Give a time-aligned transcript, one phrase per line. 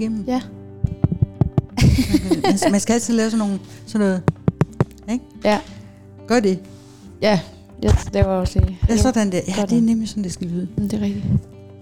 [0.00, 0.24] igennem?
[0.26, 0.40] Ja.
[2.42, 4.22] man, man skal altid lave sådan nogle, sådan noget,
[5.10, 5.24] ikke?
[5.44, 5.58] Ja.
[6.26, 6.58] Gør det.
[7.22, 7.40] Ja,
[7.82, 8.78] jeg laver også lige.
[8.88, 9.40] Ja, sådan der.
[9.48, 9.68] Ja, Sådan.
[9.68, 10.68] det er nemlig sådan, det skal lyde.
[10.76, 11.24] Men det er rigtigt.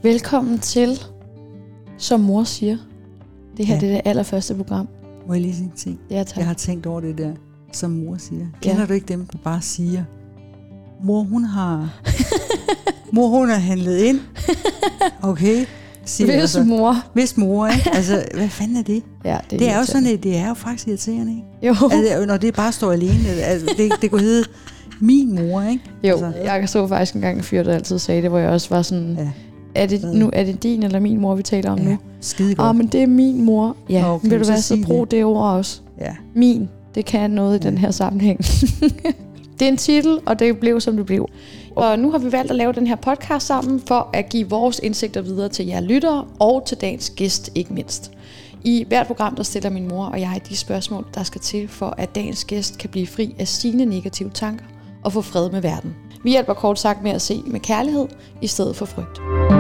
[0.03, 1.01] Velkommen til,
[1.99, 2.77] som mor siger.
[3.57, 3.81] Det her Ja.
[3.81, 4.89] det er det allerførste program.
[5.27, 5.99] Må jeg lige sige en ting?
[6.11, 6.37] Ja, tak.
[6.39, 7.33] Jeg har tænkt over det der,
[7.73, 8.47] som mor siger.
[8.63, 10.05] Kender du ikke dem, der bare siger,
[11.05, 12.01] mor hun har,
[13.13, 14.21] mor hun har handlet ind.
[15.23, 15.65] Okay,
[16.07, 16.63] siger Hvis så.
[16.63, 16.97] mor.
[17.13, 17.91] Hvis mor, ikke?
[17.95, 19.03] Altså, hvad fanden er det?
[19.25, 21.45] Ja, Det, det er jo sådan, at det er jo faktisk irriterende, ikke?
[21.83, 23.29] Jo, Altså, når det bare står alene.
[23.29, 24.45] Altså, det, det kunne hedde
[25.01, 25.83] min mor, ikke?
[26.05, 26.13] jo.
[26.25, 26.33] altså.
[26.45, 29.17] jeg så faktisk engang en fyr, der altid sagde det, hvor jeg også var sådan,
[29.19, 29.29] Ja,
[29.83, 31.85] er det, nu, er det din eller min mor, vi taler om ja.
[31.85, 31.97] nu?
[32.21, 32.77] skide Åh, godt.
[32.77, 33.77] men det er min mor.
[33.91, 35.81] Ja, Nå, okay, vil du du så så brug det ord også.
[36.01, 36.15] Ja.
[36.35, 37.71] Min, det kan noget i Ja.
[37.71, 38.39] den her sammenhæng.
[39.59, 41.29] det er en titel, og det blev, som det blev.
[41.77, 44.79] Og nu har vi valgt at lave den her podcast sammen, for at give vores
[44.83, 48.11] indsigter videre til jer lyttere, og til dagens gæst ikke mindst.
[48.65, 51.95] I hvert program, der stiller min mor og jeg de spørgsmål, der skal til, for
[51.99, 54.65] at dagens gæst kan blive fri af sine negative tanker
[55.05, 55.97] og få fred med verden.
[56.25, 58.07] Vi hjælper kort sagt med at se med kærlighed,
[58.43, 59.56] i stedet for frygt.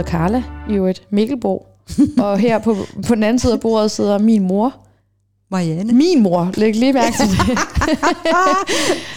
[0.00, 1.66] Hedder Carla, i øvrigt Mikkelbo.
[2.18, 4.74] og her på, på den anden side af bordet sidder min mor.
[5.50, 5.92] Marianne?
[5.92, 7.58] Min mor, læg lige mærke til det.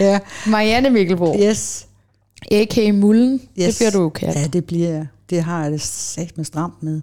[0.00, 0.18] Ja.
[0.46, 1.86] Marianne Mikkelbo, Yes.
[2.52, 2.92] a.k.a.
[2.92, 3.40] Mullen.
[3.58, 3.66] yes.
[3.66, 4.36] Det bliver du jo kaldt.
[4.36, 5.06] Ja, det bliver jeg.
[5.30, 7.00] Det har jeg det sagt med stramt med.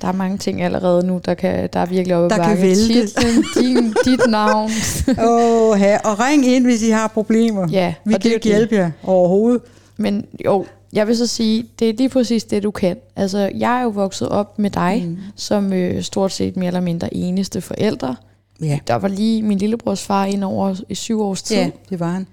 [0.00, 3.06] Der er mange ting allerede nu, der, kan, der er virkelig oppe Der kan vælte.
[3.06, 4.70] Titlen, din, dit navn.
[5.08, 7.68] Åh, oh, og ring ind, hvis I har problemer.
[7.70, 9.62] Ja, Vi kan ikke hjælpe jer overhovedet.
[9.96, 12.96] Men jo, jeg vil så sige, det er lige præcis det, du kan.
[13.16, 15.18] Altså, jeg er jo vokset op med dig, mm.
[15.36, 18.16] som øh, stort set mere eller mindre eneste forældre.
[18.62, 18.78] Ja.
[18.86, 21.56] Der var lige min lillebrors far ind over i syv års tid.
[21.56, 22.26] ja, det var han.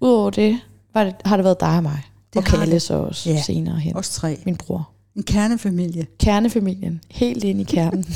[0.00, 0.58] Udover det,
[0.94, 2.02] var det, har det været dig og mig.
[2.32, 2.82] Det og Kalle det.
[2.82, 3.42] så også Ja.
[3.42, 3.96] senere hen.
[3.96, 4.38] Os tre.
[4.46, 4.88] Min bror.
[5.16, 6.06] En kernefamilie.
[6.20, 7.00] Kernefamilien.
[7.10, 8.04] Helt ind i kernen.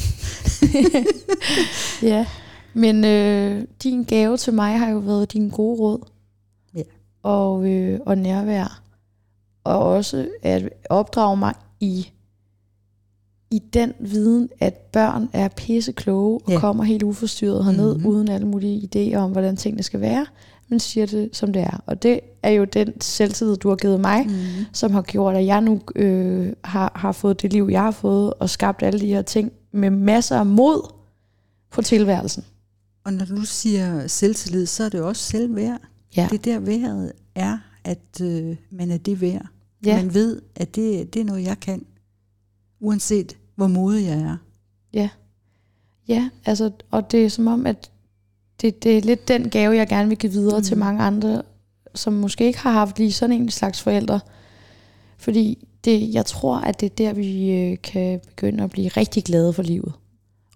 [2.12, 2.26] ja.
[2.74, 5.98] Men øh, din gave til mig har jo været din gode råd.
[6.74, 6.82] Ja.
[7.22, 8.82] Og, øh, og nærvær.
[9.66, 12.08] Og også at opdrage mig i
[13.50, 16.58] i den viden, at børn er pisse kloge og Ja.
[16.58, 18.06] kommer helt uforstyrret herned, Mhm.
[18.06, 20.26] uden alle mulige idéer om, hvordan tingene skal være,
[20.68, 21.82] men siger det, som det er.
[21.86, 24.32] Og det er jo den selvtillid, du har givet mig, Mm.
[24.72, 28.34] som har gjort, at jeg nu øh, har, har fået det liv, jeg har fået,
[28.34, 30.92] og skabt alle de her ting med masser af mod
[31.70, 32.44] på tilværelsen.
[33.04, 35.80] Og når du siger selvtillid, så er det jo også selvværd.
[36.16, 36.28] Ja.
[36.30, 39.46] Det der værd er, at øh, man er det værd.
[39.86, 39.96] Ja.
[39.96, 41.84] Man ved, at det, det er noget, jeg kan.
[42.80, 44.36] Uanset hvor modig jeg er.
[46.08, 47.90] Ja, altså, og det er som om, at
[48.60, 50.64] det, det er lidt den gave, jeg gerne vil give videre mm.
[50.64, 51.42] til mange andre,
[51.94, 54.20] som måske ikke har haft lige sådan en slags forældre.
[55.18, 59.24] Fordi det, jeg tror, at det er der, vi øh, kan begynde at blive rigtig
[59.24, 59.92] glade for livet.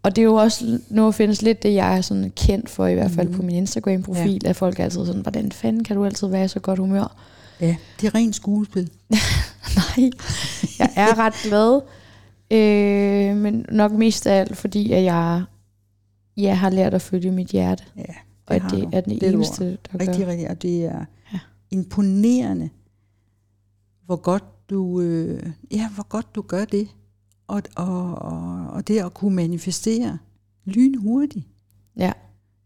[0.02, 2.94] Og det er jo også, nu findes lidt det, jeg er sådan kendt for, i
[2.94, 3.36] hvert fald Mhm.
[3.36, 6.60] på min Instagram-profil, at folk altid sådan, hvordan fanden kan du altid være i så
[6.60, 7.16] godt humør?
[7.60, 8.90] Ja, det er rent skuespil.
[9.76, 10.10] Nej,
[10.78, 11.80] jeg er ret glad,
[12.50, 15.44] øh, men nok mest af alt, fordi at jeg,
[16.36, 18.02] jeg har lært at følge mit hjerte, Ja,
[18.46, 18.88] og at det du.
[18.92, 20.06] er den Det et eneste, der gør.
[20.06, 20.50] Rigtig, rigtig.
[20.50, 21.38] Og det er Ja.
[21.70, 22.70] imponerende,
[24.06, 26.88] hvor godt du, øh, ja, hvor godt du gør det.
[27.48, 30.18] Og, og, og, og det at kunne manifestere
[30.64, 31.46] lynhurtigt.
[31.96, 32.12] Ja.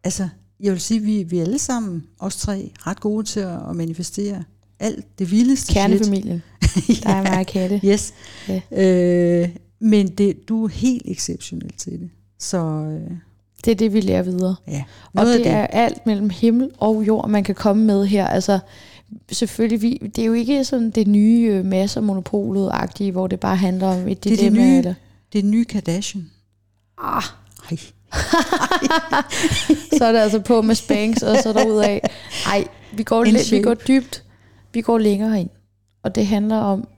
[0.05, 0.28] Altså,
[0.61, 3.76] jeg vil sige, vi, vi er alle sammen, os tre, ret gode til at, at
[3.76, 4.44] manifestere
[4.81, 5.73] alt det vildeste.
[5.73, 6.43] Kernefamilien,
[7.03, 7.81] der er og Katte.
[7.85, 8.15] Yes.
[8.49, 8.61] Ja.
[8.73, 9.49] Øh,
[9.81, 12.11] men det, du er helt exceptionel til det.
[12.38, 13.11] Så øh,
[13.65, 14.55] Det er det, vi lærer videre.
[14.69, 14.85] ja,
[15.15, 18.26] Og det, af det er alt mellem himmel og jord, man kan komme med her.
[18.26, 18.59] Altså,
[19.32, 23.56] selvfølgelig, vi, det er jo ikke sådan det nye øh, masser monopolet-agtige, hvor det bare
[23.56, 24.79] handler om et Det er det nye.
[24.79, 24.94] Eller,
[25.32, 26.31] det er nye Kardashian.
[26.99, 27.23] ah,
[27.71, 27.79] Ej.
[29.99, 31.99] så er det altså på med Spanx, og så derudad.
[32.47, 34.24] Ej, vi går, lidt, vi går dybt.
[34.75, 35.50] Vi går længere ind.
[36.03, 36.88] Og det handler om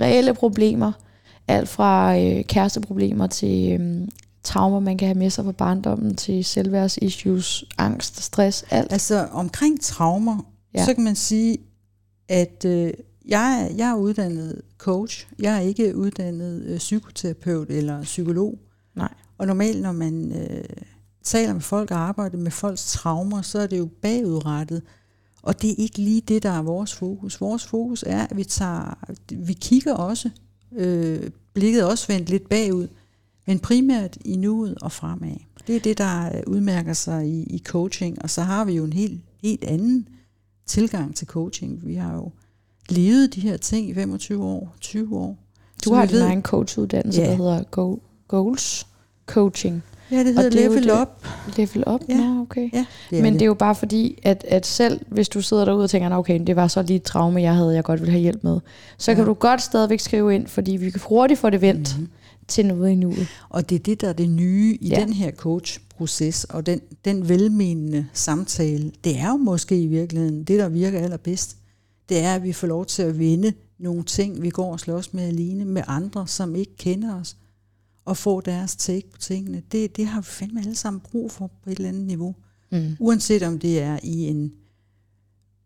[0.00, 0.92] reelle problemer.
[1.48, 4.08] Alt fra øh, kæresteproblemer til øh,
[4.42, 8.92] traumer, man kan have med sig fra barndommen, til selvværdsissues, angst, stress, alt.
[8.92, 10.84] Altså omkring traumer, Ja.
[10.84, 11.58] så kan man sige,
[12.28, 12.92] at øh,
[13.28, 15.26] jeg, er- jeg er uddannet coach.
[15.38, 18.58] Jeg er ikke uddannet øh, psykoterapeut eller psykolog.
[18.96, 19.14] Nej.
[19.38, 20.64] Og normalt, når man øh,
[21.24, 24.82] taler med folk og arbejder med folks traumer, så er det jo bagudrettet.
[25.44, 27.40] Og det er ikke lige det, der er vores fokus.
[27.40, 28.98] Vores fokus er, at vi tager,
[29.30, 30.30] vi kigger også,
[30.72, 32.88] øh, blikket også vendt lidt bagud,
[33.46, 35.36] men primært i nuet og fremad.
[35.66, 38.22] Det er det, der øh, udmærker sig i, i coaching.
[38.22, 40.08] Og så har vi jo en helt, helt anden
[40.66, 41.86] tilgang til coaching.
[41.86, 42.30] Vi har jo
[42.88, 45.38] levet de her ting i 25 år, 20 år.
[45.84, 47.30] Du har din egen coachuddannelse, Ja.
[47.30, 47.98] der hedder Go-
[48.28, 48.86] Goals
[49.26, 49.82] Coaching.
[50.10, 51.08] Ja, det hedder det level det- up.
[51.56, 52.00] Level up?
[52.08, 52.16] Ja.
[52.16, 52.68] Nå, okay.
[52.72, 53.32] Ja, det Men det.
[53.40, 56.14] det er jo bare fordi, at, at selv hvis du sidder derude og tænker, "Nå,
[56.16, 58.60] okay, det var så lige et traume, jeg havde, jeg godt ville have hjælp med,
[58.98, 59.14] så Ja.
[59.14, 62.08] kan du godt stadigvæk skrive ind, fordi vi kan hurtigt få det vendt Mhm.
[62.48, 63.26] til noget i nuet.
[63.48, 65.00] Og det er det, der er det nye i ja.
[65.00, 70.58] den her coachproces, og den, den velmenende samtale, det er jo måske i virkeligheden det,
[70.58, 71.56] der virker allerbedst.
[72.08, 75.14] Det er, at vi får lov til at vinde nogle ting, vi går og slås
[75.14, 77.36] med alene, med andre, som ikke kender os,
[78.04, 79.62] og få deres take på tingene.
[79.72, 82.34] Det, det har vi fandme alle sammen brug for på et eller andet niveau.
[82.72, 82.96] Mm.
[83.00, 84.52] Uanset om det er i en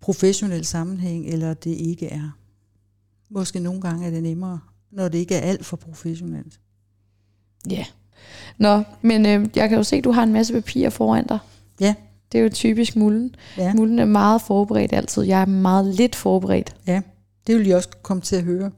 [0.00, 2.38] professionel sammenhæng, eller det ikke er.
[3.31, 6.61] Måske nogle gange er det nemmere, når det ikke er alt for professionelt.
[7.70, 7.85] Ja.
[8.58, 11.38] Nå, men øh, jeg kan jo se, at du har en masse papir foran dig.
[11.81, 11.94] Ja.
[12.32, 13.34] Det er jo typisk mulden.
[13.58, 13.75] Ja.
[13.75, 15.23] Mulden er meget forberedt altid.
[15.23, 16.76] Jeg er meget lidt forberedt.
[16.87, 17.00] Ja,
[17.46, 18.70] det vil jeg også komme til at høre.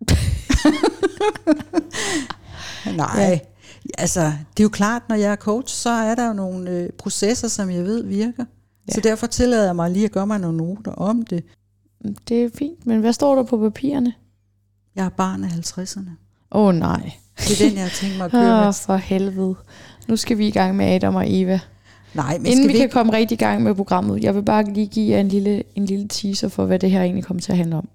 [2.96, 3.38] Nej, Ja.
[3.98, 4.20] altså
[4.56, 7.48] det er jo klart, når jeg er coach, så er der jo nogle øh, processer,
[7.48, 8.44] som jeg ved virker.
[8.88, 8.92] Ja.
[8.94, 11.44] Så derfor tillader jeg mig lige at gøre mig nogle noter om det.
[12.28, 14.12] Det er fint, men hvad står der på papirerne?
[14.96, 16.10] Jeg er barn af 50'erne.
[16.52, 17.12] Åh oh, nej.
[17.38, 18.72] Det er den, jeg har tænkt mig at køre med.
[18.72, 19.54] for helvede.
[20.08, 21.60] Nu skal vi i gang med Adam og Eva.
[22.14, 24.42] Nej, men Inden skal vi vi kan komme rigtig i gang med programmet, jeg vil
[24.42, 27.40] bare lige give jer en lille, en lille teaser for, hvad det her egentlig kommer
[27.40, 27.88] til at handle om.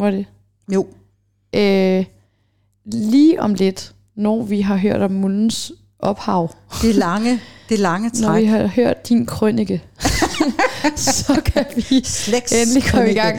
[0.00, 0.26] Er det?
[0.74, 0.86] Jo,
[1.56, 2.04] Øh,
[2.86, 6.50] lige om lidt, når vi har hørt om muldens ophav,
[6.82, 8.46] det er lange, det lange når vi træk.
[8.48, 9.82] har hørt din krønike,
[10.96, 13.38] så kan vi Slægts endelig komme i gang.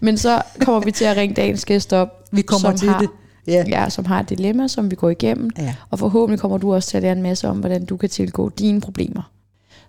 [0.00, 3.08] Men så kommer vi til at ringe dagens gæst op, Vi kommer til har- det.
[3.46, 3.64] Ja.
[3.68, 5.50] ja, som har et dilemma, som vi går igennem.
[5.58, 5.74] ja.
[5.90, 8.48] Og forhåbentlig kommer du også til at lære en masse om, hvordan du kan tilgå
[8.48, 9.22] dine problemer.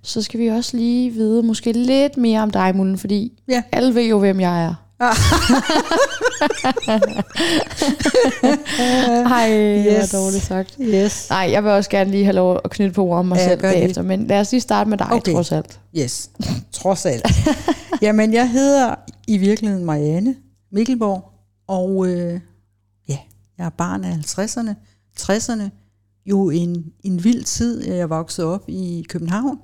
[0.01, 3.63] Så skal vi også lige vide måske lidt mere om dig, Mullen, fordi Ja.
[3.71, 4.74] alle ved jo, hvem jeg er.
[9.33, 9.51] Ej,
[9.88, 10.12] yes.
[10.12, 10.77] Hvor dårligt sagt.
[10.81, 11.30] Yes.
[11.30, 13.51] Nej, jeg vil også gerne lige have lov at knytte på om mig Ja, selv
[13.51, 13.62] det.
[13.62, 15.33] bagefter, men lad os lige starte med dig, Okay.
[15.33, 15.80] trods alt.
[15.97, 16.30] Yes,
[16.71, 17.25] trods alt.
[18.01, 18.95] Jamen, jeg hedder
[19.27, 20.36] i virkeligheden Marianne
[20.71, 21.31] Mikkelborg,
[21.68, 22.39] og øh,
[23.09, 23.18] ja,
[23.57, 24.74] jeg er barn af 50'erne,
[25.19, 25.63] 60'erne,
[26.25, 27.83] jo en, en vild tid.
[27.88, 29.59] Jeg voksede op i København,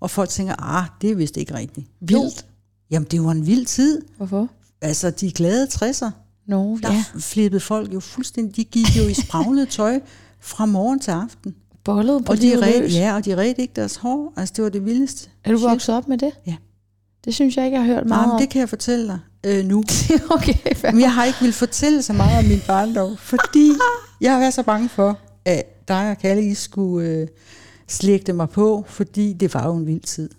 [0.00, 1.86] og folk tænker, ah, det er vist ikke rigtigt.
[2.00, 2.46] Vildt.
[2.90, 4.02] Jamen, det var en vild tid.
[4.16, 4.48] Hvorfor?
[4.84, 6.10] Altså, de glade 60'er,
[6.46, 7.04] Nå, der ja.
[7.18, 10.00] flippede folk jo fuldstændig, de gik jo i spraglet tøj
[10.40, 11.54] fra morgen til aften.
[11.84, 14.32] Bollet på Og de, red, ja, og de redte ikke deres hår.
[14.36, 15.30] Altså, det var det vildeste.
[15.44, 16.32] Er du vokset op med det?
[16.46, 16.56] Ja.
[17.24, 18.40] Det synes jeg ikke, jeg har hørt meget Jamen, om.
[18.40, 19.78] det kan jeg fortælle dig øh, nu.
[20.36, 20.90] okay, fair.
[20.90, 23.70] Men jeg har ikke vil fortælle så meget om min barndom, fordi
[24.20, 27.28] jeg har været så bange for, at dig og Kalle I skulle øh,
[27.88, 30.30] slægte mig på, fordi det var jo en vild tid.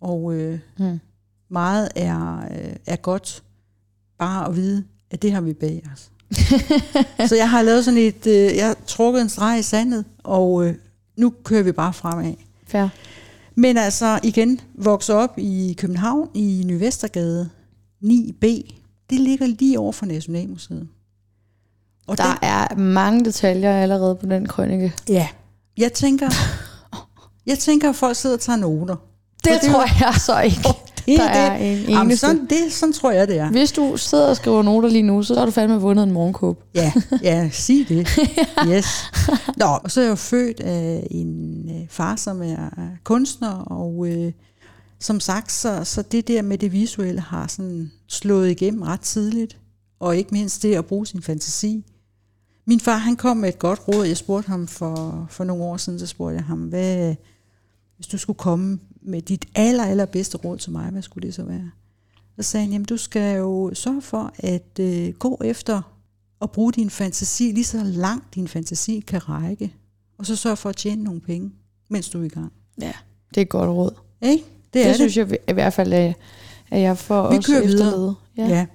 [0.00, 1.00] Og øh, Hmm.
[1.50, 3.42] meget er, øh, er godt
[4.18, 6.10] bare at vide, at det har vi bag os.
[7.28, 10.66] så jeg har lavet sådan et, øh, jeg har trukket en streg i sandet, og
[10.66, 10.74] øh,
[11.16, 12.34] nu kører vi bare fremad.
[12.66, 12.88] fair.
[13.54, 17.50] Men altså igen, vokset op i København i Ny Vestergade
[18.04, 18.46] 9B.
[19.10, 20.88] Det ligger lige over for Nationalmuseet.
[22.06, 24.82] Og Der er mange detaljer allerede på den krønike.
[24.82, 25.28] den, ja,
[25.78, 26.30] jeg tænker,
[27.50, 28.96] jeg tænker, at folk sidder og tager noter.
[29.44, 30.68] Det, det tror jeg så ikke.
[31.16, 33.50] Der er en Jamen, sådan, det, sådan tror jeg, det er.
[33.50, 36.62] Hvis du sidder og skriver noter lige nu, så har du fandme vundet en morgenkåb.
[36.74, 38.08] Ja, ja, sig det.
[38.72, 38.86] Yes.
[39.56, 42.68] Nå, og så er jeg jo født af en øh, far, som er
[43.04, 44.32] kunstner, og øh,
[45.00, 49.58] som sagt, så, så det der med det visuelle har sådan slået igennem ret tidligt,
[50.00, 51.84] og ikke mindst det at bruge sin fantasi.
[52.66, 54.06] Min far, han kom med et godt råd.
[54.06, 57.14] Jeg spurgte ham for, for nogle år siden, så spurgte jeg ham, hvad,
[57.96, 61.42] hvis du skulle komme med dit aller, allerbedste råd til mig, hvad skulle det så
[61.42, 61.70] være?
[62.36, 65.82] Så sagde han, jamen du skal jo sørge for at øh, gå efter
[66.42, 69.74] at bruge din fantasi lige så langt din fantasi kan række.
[70.18, 71.50] Og så sørge for at tjene nogle penge,
[71.90, 72.52] mens du er i gang.
[72.80, 72.92] Ja,
[73.30, 73.90] det er et godt råd.
[74.22, 74.34] Ikke?
[74.34, 76.14] Det, Det, er det synes jeg i hvert fald, at
[76.80, 77.86] jeg får Vi også kører videre.
[77.88, 78.14] efterledet.
[78.36, 78.46] Ja.
[78.48, 78.66] ja.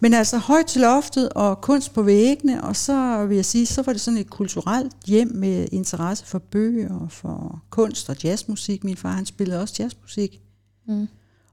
[0.00, 3.82] Men altså højt til loftet og kunst på væggene, og så vil jeg sige, så
[3.82, 8.84] var det sådan et kulturelt hjem med interesse for bøger og for kunst og jazzmusik.
[8.84, 10.40] Min far han spillede også jazzmusik.
[10.88, 11.08] Mm.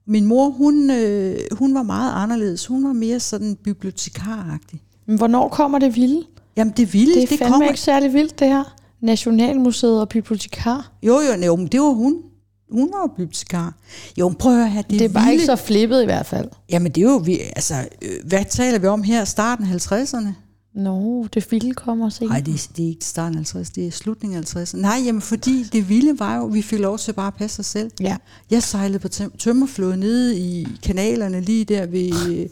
[0.06, 2.66] Min mor, hun, øh, hun var meget anderledes.
[2.66, 4.84] Hun var mere sådan bibliotekaragtig.
[5.06, 6.24] Men hvornår kommer det vilde?
[6.58, 7.68] Jamen det vilde, Det er det kommer...
[7.68, 8.76] ikke særlig vildt, det her.
[9.02, 10.92] Nationalmuseet og bibliotekar.
[11.04, 12.22] Jo, jo, jo, men det var hun.
[12.72, 13.74] Hun var jo bibliotekar.
[14.20, 15.34] Jo, prøv at høre, det, Det, det er bare vilde...
[15.34, 16.50] ikke så flippet i hvert fald.
[16.70, 19.26] Jamen det er jo, vi, altså, øh, hvad taler vi om her?
[19.26, 20.28] Starten af 50'erne?
[20.76, 22.30] Nå, det vilde kommer senere.
[22.34, 24.74] Nej, det, er- det er ikke starten af 50, det er slutningen af 50.
[24.74, 27.66] Nej, jamen fordi det vilde var jo, vi fik lov til bare at passe os
[27.66, 27.92] selv.
[28.00, 28.18] Ja.
[28.52, 32.46] Jeg sejlede på tøm- tømmerflåde nede i kanalerne lige der ved øh,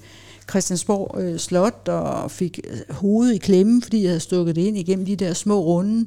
[0.50, 4.78] Christiansborg øh, Slot og fik øh, hovedet i klemme, fordi jeg havde stukket det ind
[4.78, 6.06] igennem de der små runde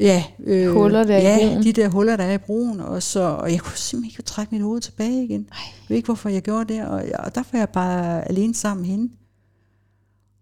[0.00, 1.62] ja, øh, Huller der i ja, broen.
[1.62, 2.80] de der huller, der er i broen.
[2.80, 5.48] Og, så, og jeg kunne simpelthen ikke trække mit hoved tilbage igen.
[5.52, 5.58] Ej.
[5.64, 6.86] Jeg ved ikke, hvorfor jeg gjorde det.
[6.86, 9.12] Og, og der var jeg bare alene sammen med hende.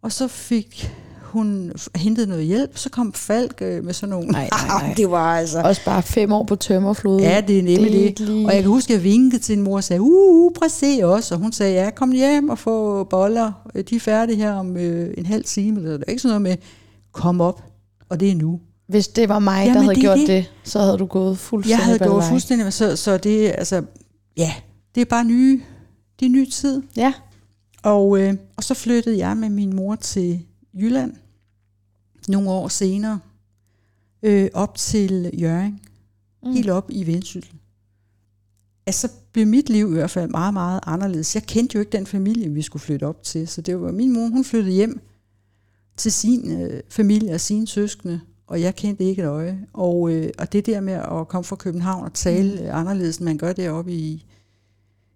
[0.02, 0.90] Og så fik
[1.32, 4.28] hun hentet noget hjælp, så kom Falk øh, med sådan nogle...
[4.28, 4.94] Nej, nej, nej.
[4.96, 5.60] det var altså...
[5.60, 7.20] Også bare fem år på tømmerflod.
[7.20, 9.62] Ja, det er nemlig Det lige- Og jeg kan huske, at jeg vinkede til en
[9.64, 11.32] mor og sagde, uh, uh se os.
[11.32, 13.52] Og hun sagde, ja, kom hjem og få boller.
[13.74, 15.80] Øh, De er færdige her om øh, en halv time.
[15.80, 16.66] Eller, det er ikke sådan noget med,
[17.12, 17.62] kom op,
[18.08, 18.60] og det er nu.
[18.92, 20.26] Hvis det var mig, Jamen, der havde det gjort det.
[20.28, 20.52] det.
[20.64, 22.28] så havde du gået Jeg fuldstændig havde gået ballerej.
[22.30, 23.82] fuldstændig, så, så det, altså,
[24.36, 24.52] ja,
[24.94, 25.60] det er bare nye,
[26.20, 26.82] det er ny tid.
[26.96, 27.14] Ja,
[27.82, 30.40] Og, øh, og så flyttede jeg med min mor til
[30.74, 31.14] Jylland
[32.28, 33.18] nogle år senere,
[34.22, 35.80] øh, op til Jørgen,
[36.42, 36.48] Mm.
[36.48, 36.54] mm.
[36.54, 37.54] helt op i Vendsyssel.
[38.86, 41.34] Altså blev mit liv i hvert fald meget, meget anderledes.
[41.34, 44.12] Jeg kendte jo ikke den familie, vi skulle flytte op til, så det var min
[44.12, 45.00] mor, hun flyttede hjem
[45.96, 48.20] til sin øh, familie og sine søskende,
[48.52, 49.58] og jeg kendte ikke et øje.
[49.72, 52.68] Og, øh, og det der med at komme fra København og tale mm.
[52.72, 54.26] anderledes, end man gør deroppe i,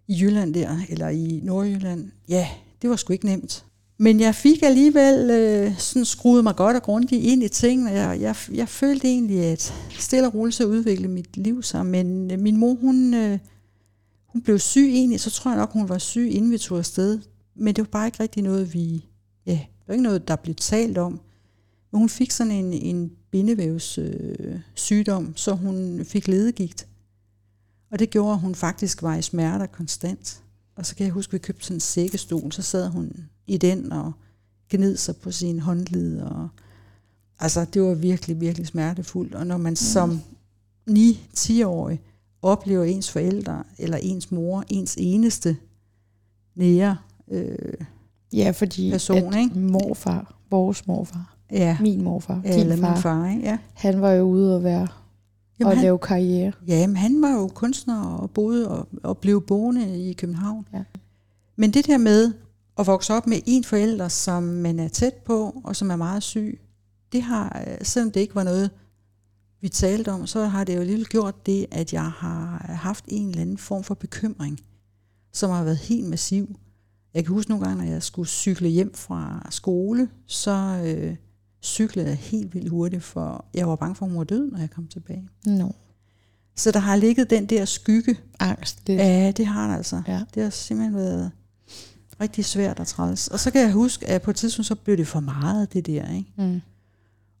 [0.07, 2.47] i Jylland der, eller i Nordjylland, ja,
[2.81, 3.65] det var sgu ikke nemt.
[3.97, 7.91] Men jeg fik alligevel øh, sådan skruet mig godt og grundigt ind i tingene.
[7.91, 11.85] Jeg, jeg, jeg følte egentlig, at stille og roligt så udvikle mit liv sig.
[11.85, 13.39] Men øh, min mor, hun, øh,
[14.27, 17.19] hun blev syg egentlig, så tror jeg nok, hun var syg, inden vi tog afsted.
[17.55, 19.05] Men det var bare ikke rigtig noget, vi...
[19.45, 21.19] Ja, det var ikke noget, der blev talt om.
[21.93, 26.87] Hun fik sådan en, en bindevævs øh, sygdom, så hun fik ledegigt.
[27.91, 30.43] Og det gjorde, at hun faktisk var i smerter konstant.
[30.75, 33.11] Og så kan jeg huske, at vi købte sådan en sækkestol, så sad hun
[33.47, 34.11] i den og
[34.69, 36.21] gned sig på sin håndled.
[36.21, 36.49] Og,
[37.39, 39.35] altså, det var virkelig, virkelig smertefuldt.
[39.35, 39.75] Og når man mm.
[39.75, 40.21] som
[40.89, 42.01] 9-10-årig
[42.41, 45.57] oplever ens forældre, eller ens mor, ens eneste
[46.55, 46.97] nære,
[47.31, 47.57] øh,
[48.33, 49.59] ja fordi Person, at ikke?
[49.59, 53.43] morfar, vores morfar, ja, min morfar, ja, din eller far, min far, ikke?
[53.43, 53.57] Ja.
[53.73, 54.87] han var jo ude og være
[55.59, 56.51] Jamen, og han, lave karriere.
[56.67, 60.67] Ja, men han var jo kunstner og boede og, og blev boende i København.
[60.73, 60.83] Ja.
[61.55, 62.33] Men det der med
[62.79, 66.23] at vokse op med en forælder, som man er tæt på, og som er meget
[66.23, 66.59] syg,
[67.11, 68.71] det har, øh, selvom det ikke var noget,
[69.61, 73.29] vi talte om, så har det jo alligevel gjort det, at jeg har haft en
[73.29, 74.59] eller anden form for bekymring,
[75.33, 76.55] som har været helt massiv.
[77.13, 81.15] Jeg kan huske nogle gange, når jeg skulle cykle hjem fra skole, så øh,
[81.63, 84.59] cyklede jeg helt vildt hurtigt, for jeg var bange for, at hun var død, når
[84.59, 85.29] jeg kom tilbage.
[85.45, 85.75] Nå,
[86.55, 88.17] Så der har ligget den der skygge.
[88.39, 88.99] angst lidt.
[88.99, 90.01] Ja, det har der altså.
[90.07, 90.21] Ja.
[90.33, 91.31] Det har simpelthen været
[92.21, 93.27] rigtig svært at træls.
[93.27, 95.85] Og så kan jeg huske, at på et tidspunkt, så blev det for meget, det
[95.85, 96.11] der.
[96.15, 96.33] Ikke?
[96.37, 96.61] Mm.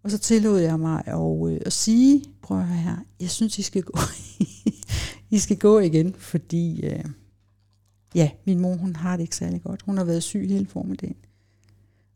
[0.03, 3.59] Og så tillod jeg mig at, øh, at sige, prøv at høre her, jeg synes,
[3.59, 3.99] I skal gå,
[5.29, 7.03] I skal gå igen, fordi øh,
[8.15, 9.81] ja, min mor, hun har det ikke særlig godt.
[9.85, 11.15] Hun har været syg hele formiddagen.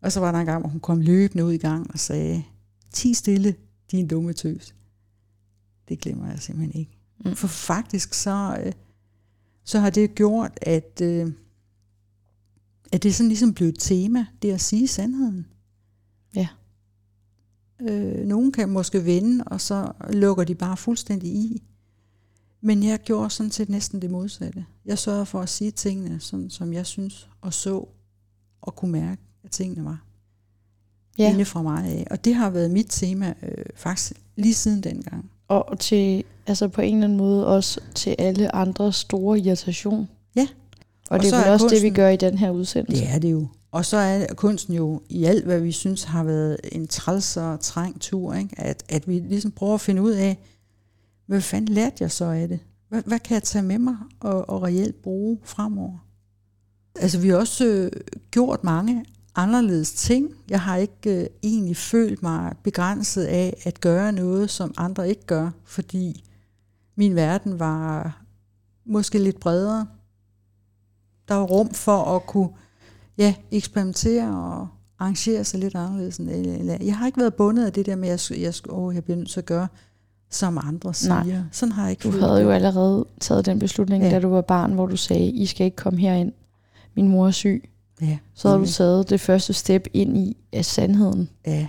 [0.01, 2.43] Og så var der en gang, hvor hun kom løbende ud i gang og sagde,
[2.91, 3.55] ti stille,
[3.91, 4.75] din dumme tøs.
[5.89, 6.97] Det glemmer jeg simpelthen ikke.
[7.25, 7.35] Mm.
[7.35, 8.71] For faktisk så, øh,
[9.63, 11.33] så har det gjort, at, øh,
[12.91, 15.47] at det er sådan ligesom blevet et tema, det at sige sandheden.
[16.35, 16.47] Ja.
[17.81, 21.63] Øh, nogen kan måske vende, og så lukker de bare fuldstændig i.
[22.61, 24.65] Men jeg gjorde sådan set næsten det modsatte.
[24.85, 27.85] Jeg sørgede for at sige tingene, sådan, som jeg synes og så,
[28.61, 30.03] og kunne mærke, at tingene var
[31.17, 32.07] Ja, inde fra mig af.
[32.11, 35.31] Og det har været mit tema øh, faktisk lige siden dengang.
[35.47, 40.07] og til, altså på en eller anden måde også til alle andres store irritation.
[40.35, 40.47] Ja.
[41.09, 43.01] Og, Og det er vel er også det, vi kunsten- gør i den her udsendelse.
[43.03, 43.47] Det er det jo.
[43.71, 47.59] Og så er kunsten jo i alt, hvad vi synes har været en træls og
[47.59, 48.55] trængt tur, ikke?
[48.59, 50.37] At, at vi ligesom prøver at finde ud af,
[51.25, 52.59] hvad fanden lærte jeg så af det?
[52.89, 55.97] Hvad, hvad kan jeg tage med mig og, og reelt bruge fremover?
[56.95, 57.91] Altså vi har også øh,
[58.31, 59.05] gjort mange
[59.35, 60.31] anderledes ting.
[60.49, 65.25] Jeg har ikke øh, egentlig følt mig begrænset af at gøre noget, som andre ikke
[65.25, 66.23] gør, fordi
[66.95, 68.21] min verden var
[68.85, 69.87] måske lidt bredere.
[71.27, 72.49] Der var rum for at kunne
[73.17, 74.67] ja, eksperimentere og
[74.99, 76.19] arrangere sig lidt anderledes.
[76.85, 79.17] Jeg har ikke været bundet af det der med, at jeg, jeg, åh, jeg bliver
[79.17, 79.67] nødt til at gøre,
[80.29, 81.23] som andre siger.
[81.23, 81.41] Nej.
[81.51, 82.43] Sådan har jeg ikke Du havde det.
[82.43, 84.09] jo allerede taget den beslutning, ja.
[84.09, 86.31] da du var barn, hvor du sagde, I skal ikke komme herind.
[86.95, 87.69] Min mor er syg.
[88.01, 91.67] Ja, Så havde du taget det første step ind i af sandheden, ja,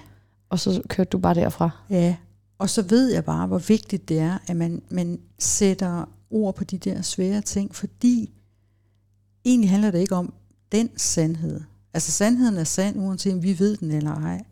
[0.50, 1.70] og så kørte du bare derfra.
[1.90, 2.16] ja.
[2.58, 6.64] Og så ved jeg bare, hvor vigtigt det er, at man, man sætter ord på
[6.64, 8.30] de der svære ting, fordi
[9.44, 10.32] egentlig handler det ikke om
[10.72, 11.60] den sandhed.
[11.94, 14.44] Altså sandheden er sand, uanset om vi ved den eller ej.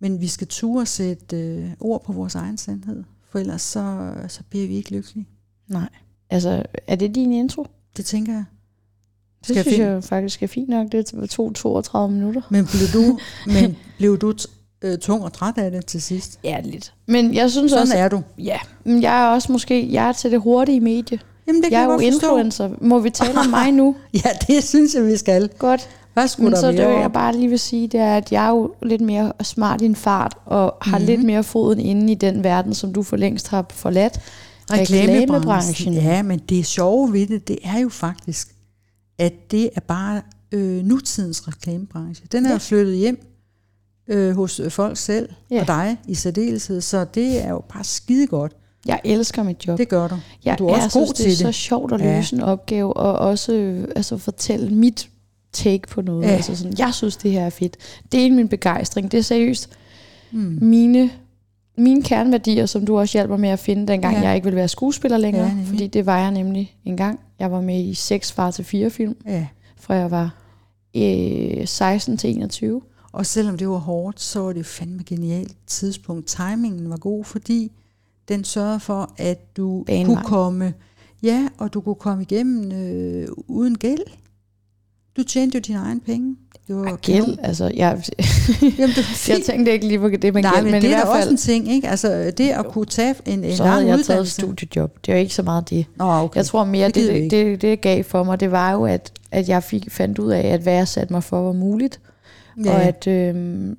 [0.00, 4.42] Men vi skal turde sætte øh, ord på vores egen sandhed, for ellers så, så
[4.50, 5.26] bliver vi ikke lykkelige.
[5.68, 5.88] Nej.
[6.30, 7.66] Altså, er det din intro?
[7.96, 8.44] Det tænker jeg.
[9.46, 10.86] Det Skal jeg synes finde- jeg faktisk er fint nok.
[10.92, 12.40] Det var to 32 minutter.
[12.50, 13.18] Men blev du,
[13.60, 14.34] men blev du
[14.82, 16.38] øh, tung og træt af det til sidst?
[16.44, 16.92] Ja, lidt.
[17.06, 18.22] Men jeg synes Sådan også, er du.
[18.38, 21.18] ja, men jeg er også måske, jeg er til det hurtige medie.
[21.46, 22.06] Jamen, det kan Jeg er jo forstå.
[22.06, 22.70] influencer.
[22.80, 23.96] Må vi tale om mig nu?
[24.24, 25.48] Ja, det synes jeg, vi skal.
[25.58, 25.88] Godt.
[26.14, 26.88] Hvad skulle Men der så det, mere?
[27.00, 29.84] jeg bare lige vil sige, det er, at jeg er jo lidt mere smart i
[29.84, 31.06] en fart, og har Mhm.
[31.06, 34.20] lidt mere foden inde i den verden, som du for længst har forladt.
[34.70, 35.94] reklamebranchen.
[35.94, 38.48] Ja, men det sjove ved det, det er jo faktisk,
[39.18, 42.26] at det er bare øh, nutidens reklamebranche.
[42.32, 42.56] Den er Ja.
[42.56, 43.26] flyttet hjem
[44.08, 45.60] øh, hos øh, folk selv, Ja.
[45.60, 48.52] og dig i særdeleshed, så det er jo bare skide godt.
[48.86, 49.78] Jeg elsker mit job.
[49.78, 50.16] Det gør du.
[50.44, 51.54] jeg, du er også jeg god synes, til det er det.
[51.54, 52.16] så sjovt at Ja.
[52.16, 55.08] løse en opgave, og også øh, altså, fortælle mit
[55.52, 56.24] take på noget.
[56.26, 56.30] Ja.
[56.30, 57.76] Altså sådan, jeg synes, det her er fedt.
[58.12, 59.12] Det er min begejstring.
[59.12, 59.70] Det er seriøst
[60.32, 60.58] Mm.
[60.62, 61.10] mine,
[61.78, 64.20] mine kerneværdier, som du også hjalp mig med at finde, dengang Ja.
[64.20, 64.26] ja.
[64.26, 65.42] jeg ikke ville være skuespiller længere.
[65.42, 65.68] Ja, Ja, nemlig.
[65.68, 67.20] fordi det var jeg nemlig en gang.
[67.38, 69.46] Jeg var med i seks far til fire film, Ja.
[69.76, 70.34] fra jeg var
[70.96, 72.82] øh, 16 til 21.
[73.12, 76.26] Og selvom det var hårdt, så var det fandme genialt tidspunkt.
[76.26, 77.72] Timingen var god, fordi
[78.28, 80.74] den sørgede for, at du Banen kunne komme,
[81.22, 84.00] ja, og du kunne komme igennem øh, uden gæld.
[85.16, 86.36] Du tjente jo dine egne penge.
[86.68, 88.02] Det var Og gæld, altså, jeg,
[88.62, 90.92] Jamen, var jeg tænkte ikke lige på det med Nej, gæld, men, men, det i
[90.92, 91.88] er hvert da også fald, en ting, ikke?
[91.88, 94.32] Altså, det at kunne tage en, en så lang jeg taget et uddannelse.
[94.32, 94.98] studiejob.
[95.06, 95.86] Det er jo ikke så meget det.
[95.96, 96.36] Nå, okay.
[96.36, 99.12] Jeg tror mere, Det det, det, det, det gav for mig, det var jo, at,
[99.30, 102.00] at jeg fik, fandt ud af, at hvad jeg satte mig for var muligt,
[102.64, 102.74] ja.
[102.74, 103.76] og at, øhm,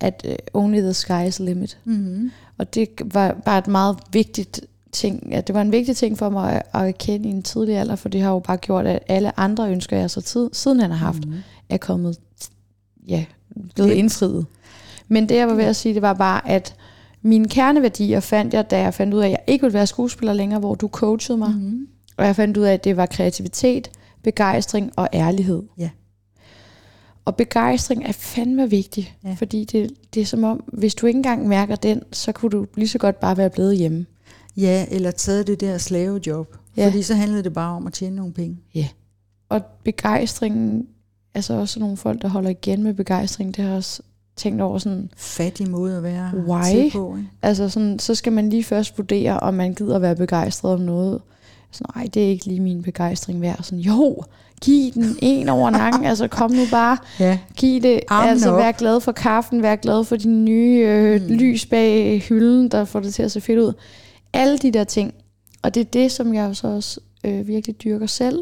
[0.00, 1.78] at øh, only the sky is limit.
[1.84, 2.30] mm-hmm.
[2.58, 4.60] Og det var bare et meget vigtigt
[4.92, 7.76] ting, at det var en vigtig ting for mig at, at erkende i en tidlig
[7.76, 10.80] alder, for det har jo bare gjort, at alle andre ønsker, jeg så tid, siden
[10.80, 11.40] han har haft, Mm-hmm.
[11.68, 12.18] er kommet,
[13.08, 13.24] ja,
[13.74, 13.98] blevet Lidt.
[13.98, 14.46] indfriet.
[15.08, 16.74] Men det, jeg var ved at sige, det var bare, at
[17.22, 20.32] mine kerneværdier fandt jeg, da jeg fandt ud af, at jeg ikke ville være skuespiller
[20.32, 21.50] længere, hvor du coachede mig.
[21.50, 21.88] Mm-hmm.
[22.16, 23.90] Og jeg fandt ud af, at det var kreativitet,
[24.22, 25.62] begejstring og ærlighed.
[25.78, 25.90] Ja.
[27.24, 29.34] Og begejstring er fandme vigtig, ja.
[29.38, 32.66] fordi det, det er som om, hvis du ikke engang mærker den, så kunne du
[32.76, 34.06] lige så godt bare være blevet hjemme.
[34.58, 36.56] Ja, eller taget det der slavejob.
[36.76, 36.86] Ja.
[36.86, 38.58] Fordi så handlede det bare om at tjene nogle penge.
[39.48, 40.86] Og begejstringen,
[41.34, 44.02] altså også nogle folk, der holder igen med begejstring, det har også
[44.36, 46.92] tænkt over sådan, Fattig måde at være Why?
[46.92, 47.16] på.
[47.16, 47.28] Ikke?
[47.42, 51.20] altså sådan, så skal man lige først vurdere, om man gider være begejstret om noget.
[51.70, 53.62] Så nej, det er ikke lige min begejstring værd.
[53.62, 54.22] Sådan, jo,
[54.62, 57.38] giv den en over nakken, altså kom nu bare, Ja.
[57.56, 58.58] giv det, Armene altså op.
[58.58, 61.28] vær glad for kaffen, vær glad for de nye øh, mm.
[61.28, 63.72] lys bag hylden, der får det til at se fedt ud.
[64.32, 65.14] Alle de der ting.
[65.62, 68.38] Og det er det, som jeg så også øh, virkelig dyrker selv,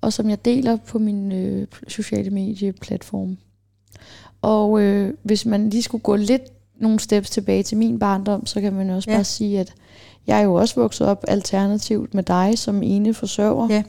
[0.00, 3.38] og som jeg deler på min øh, sociale medieplatform.
[4.42, 6.42] Og øh, hvis man lige skulle gå lidt
[6.80, 9.16] nogle steps tilbage til min barndom, så kan man også Ja.
[9.16, 9.74] bare sige, at
[10.26, 13.68] jeg er jo også vokset op alternativt med dig som ene forsørger.
[13.70, 13.82] Ja.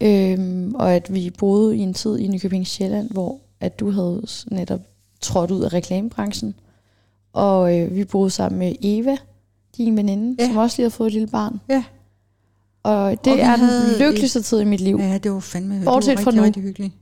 [0.00, 4.22] Øhm, og at vi boede i en tid i Nykøbing Sjælland, hvor at du havde
[4.50, 4.80] netop
[5.20, 6.54] trådt ud af reklamebranchen.
[7.32, 9.16] Og øh, vi boede sammen med Eva,
[9.84, 10.46] din veninde, Ja.
[10.48, 11.60] som også lige har fået et lille barn.
[11.70, 11.84] Ja.
[12.82, 14.96] Og det Og er den lykkeligste tid i mit liv.
[15.00, 16.44] Ja, det var fandme Bortset det var fra rigtig, nu.
[16.46, 16.94] rigtig hyggeligt.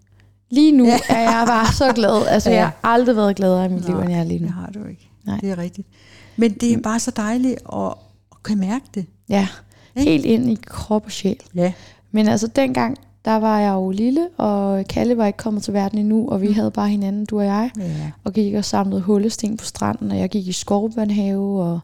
[0.50, 0.98] Lige nu Ja.
[1.08, 2.26] er jeg bare så glad.
[2.28, 2.56] Altså, Ja.
[2.56, 4.46] jeg har aldrig været gladere i mit liv, Nej, end jeg er lige nu.
[4.46, 5.10] Det har du ikke.
[5.26, 5.38] Nej.
[5.40, 5.88] Det er rigtigt.
[6.36, 7.86] Men det er bare så dejligt at,
[8.32, 9.06] at kan mærke det.
[9.28, 9.48] Ja,
[9.96, 10.10] Ikke?
[10.10, 11.40] helt ind i krop og sjæl.
[11.54, 11.72] Ja.
[12.12, 15.98] Men altså dengang, der var jeg jo lille, og Kalle var ikke kommet til verden
[15.98, 16.54] endnu, og vi Mm.
[16.54, 18.10] havde bare hinanden, du og jeg, Ja.
[18.24, 21.80] og gik og samlede hullesten på stranden, og jeg gik i skovbørnehave, og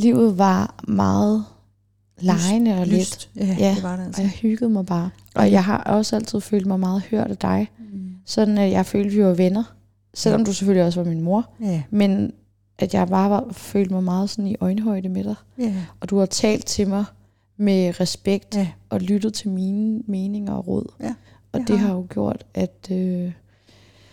[0.00, 1.44] livet var meget
[2.20, 3.30] lejende og Lyst.
[3.36, 4.22] Ja, Ja, det var det altså.
[4.22, 5.10] og jeg hyggede mig bare.
[5.34, 7.84] Og jeg har også altid følt mig meget hørt af dig, Mm.
[8.26, 9.64] sådan at jeg følte, vi var venner,
[10.14, 11.82] selvom du selvfølgelig også var min mor, Ja.
[11.90, 12.32] men
[12.78, 15.34] at jeg bare var, følte mig meget sådan i øjenhøjde med dig.
[15.58, 15.74] Ja.
[16.00, 17.04] Og du har talt til mig
[17.56, 18.68] med respekt Ja.
[18.90, 20.92] og lyttet til mine meninger og råd.
[21.00, 21.14] Ja,
[21.52, 23.32] og det det har har jo gjort, at øh,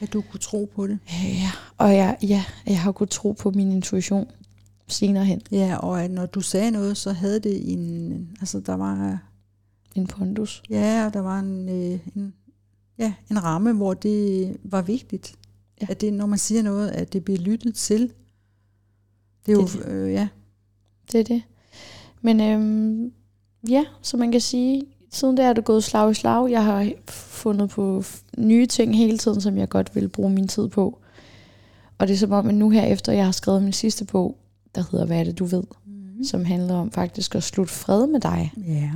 [0.02, 1.00] At du kunne tro på det.
[1.23, 4.28] ja, og jeg, ja, jeg har kunnet tro på min intuition
[4.88, 5.41] senere hen.
[5.52, 8.12] Ja, og at når du sagde noget, så havde det en...
[8.39, 9.23] Altså, der var...
[9.95, 10.63] En pondus.
[10.69, 12.34] Ja, og der var en, øh, en,
[12.97, 15.36] ja, en ramme, hvor det var vigtigt.
[15.82, 15.88] Ja.
[15.89, 18.13] At det, når man siger noget, at det bliver lyttet til.
[19.45, 19.62] Det er jo...
[19.62, 20.28] Det Øh, ja.
[21.12, 21.43] Det er det.
[22.21, 23.12] Men øhm,
[23.69, 26.52] ja, så man kan sige, siden der er det gået slag i slag.
[26.52, 28.04] Jeg har fundet på
[28.38, 31.00] nye ting hele tiden, som jeg godt vil bruge min tid på.
[31.97, 34.38] Og det er som om, at nu her efter jeg har skrevet min sidste bog,
[34.77, 35.63] der hedder Hvad er det, du ved?
[35.85, 36.23] Mm.
[36.23, 38.51] Som handler om faktisk at slutte fred med dig.
[38.67, 38.91] Ja.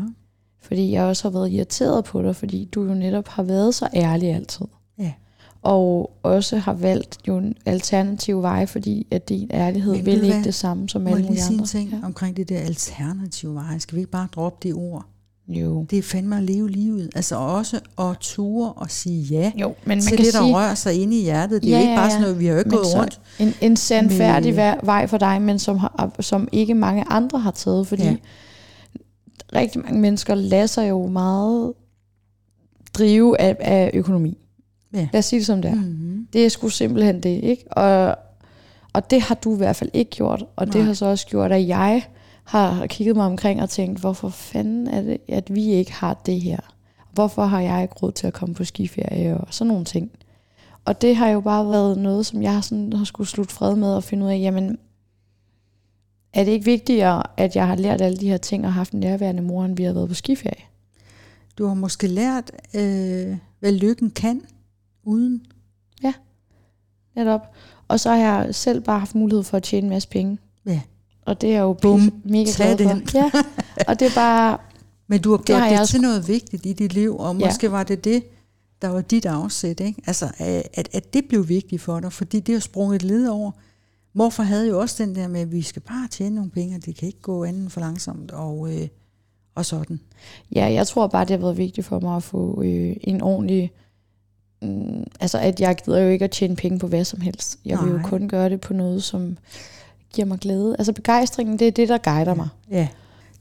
[0.62, 3.88] Fordi jeg også har været irriteret på dig, fordi du jo netop har været så
[3.94, 4.66] ærlig altid.
[4.98, 5.14] Ja.
[5.62, 10.28] Og også har valgt jo en alternativ vej, fordi at din ærlighed Men vil ikke
[10.28, 10.44] hvad?
[10.44, 11.68] det samme som Må jeg alle lige sige en andre.
[11.68, 12.00] ting ja.
[12.04, 13.80] omkring det der alternative veje?
[13.80, 15.06] Skal vi ikke bare droppe det ord?
[15.48, 15.84] Jo.
[15.90, 17.10] Det er fandme at leve livet.
[17.16, 20.56] Altså også at ture og sige ja Jo, men man til kan det, der sige,
[20.56, 21.62] rører sig inde i hjertet.
[21.64, 23.22] Det er Ja, jo ikke bare sådan noget, vi har jo ikke Men gået rundt.
[23.40, 27.52] en, en sandfærdig med- vej- for dig, men som, har, som ikke mange andre har
[27.52, 28.16] taget, fordi Ja.
[29.56, 31.74] rigtig mange mennesker lader sig jo meget
[32.94, 34.38] drive af, af økonomi.
[34.94, 35.08] Ja.
[35.14, 35.76] Lad os sige det som det er.
[35.76, 36.28] Mm-hmm.
[36.34, 37.64] Det er sgu simpelthen det, ikke?
[37.72, 38.16] Og,
[38.94, 40.74] og det har du i hvert fald ikke gjort, og Nej.
[40.74, 42.04] det har så også gjort, at jeg
[42.52, 46.42] har kigget mig omkring og tænkt, hvorfor fanden er det, at vi ikke har det
[46.42, 46.58] her?
[47.14, 50.12] Hvorfor har jeg ikke råd til at komme på skiferie og sådan nogle ting?
[50.86, 53.96] Og det har jo bare været noget, som jeg sådan har skulle slutte fred med
[53.96, 54.78] og finde ud af, jamen,
[56.34, 59.00] er det ikke vigtigere, at jeg har lært alle de her ting og haft en
[59.00, 60.64] nærværende mor, end vi har været på skiferie?
[61.58, 64.42] Du har måske lært, øh, hvad lykken kan
[65.04, 65.46] uden.
[67.16, 67.56] Netop.
[67.88, 70.38] Og så har jeg selv bare haft mulighed for at tjene en masse penge.
[71.26, 72.00] Og det er jeg jo Bum.
[72.02, 72.90] pisse- mega glad for.
[72.90, 73.08] den.
[73.14, 73.32] Ja.
[73.88, 74.58] Og det er bare,
[75.08, 77.46] Men du har gjort har det, det til noget vigtigt i dit liv, og Ja.
[77.46, 78.24] måske var det det,
[78.82, 79.80] der var dit afsæt.
[79.80, 80.02] Ikke?
[80.08, 80.32] Altså,
[80.74, 83.52] at, at det blev vigtigt for dig, fordi det er jo sprunget et led over.
[84.14, 86.86] Morfar havde jo også den der med, at vi skal bare tjene nogle penge, og
[86.86, 88.88] det kan ikke gå anden for langsomt, og, øh,
[89.56, 90.00] og sådan.
[90.56, 93.72] ja, jeg tror bare, det har været vigtigt for mig at få øh, en ordentlig...
[94.62, 97.60] Mm, altså, at jeg gider jo ikke at tjene penge på hvad som helst.
[97.66, 98.10] Jeg vil jo Nej.
[98.10, 99.38] kun gøre det på noget, som
[100.14, 100.76] giver mig glæde.
[100.80, 102.48] Altså, begejstringen, det er det, der guider mig.
[102.72, 102.88] Ja,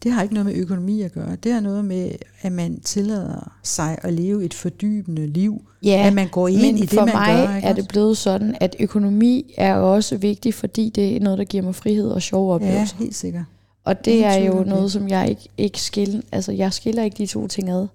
[0.03, 1.37] det har ikke noget med økonomi at gøre.
[1.37, 2.11] Det har noget med,
[2.43, 5.63] at man tillader sig at leve et fordybende liv.
[5.83, 7.57] Ja, at man går ind men i det, for man mig gør.
[7.57, 11.45] Ikke er det blevet sådan, at økonomi er også vigtig, fordi det er noget, der
[11.45, 12.97] giver mig frihed og sjove Ja, oplevelser.
[12.97, 13.45] helt sikkert.
[13.85, 16.21] Og det Ingen er jo noget, som jeg ikke, ikke skiller.
[16.33, 17.87] Altså, jeg skiller ikke de to ting ad.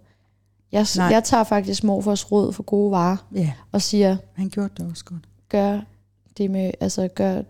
[0.72, 1.06] Jeg, Nej.
[1.06, 5.06] jeg tager faktisk morfars råd for gode varer Ja, og siger, han gjorde det også
[5.06, 5.22] godt.
[5.50, 5.80] gør
[6.38, 7.42] det med, altså gør,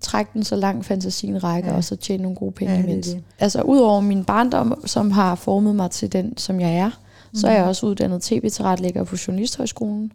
[0.00, 1.76] træk den så langt fantasien rækker, Ja.
[1.76, 3.08] og så tjene nogle gode penge Ja, er imens.
[3.08, 3.22] det.
[3.38, 6.88] Altså udover min barndom, som har formet mig til den, som jeg er,
[7.32, 7.38] mm.
[7.38, 7.56] så er Mhm.
[7.60, 10.12] jeg også uddannet tv-tilretlægger på Journalisthøjskolen,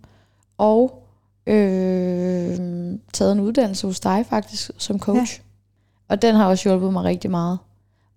[0.58, 1.04] og
[1.48, 2.58] øh,
[3.14, 5.40] taget en uddannelse hos dig faktisk, som coach.
[5.40, 5.44] Ja.
[6.14, 7.58] Og den har også hjulpet mig rigtig meget.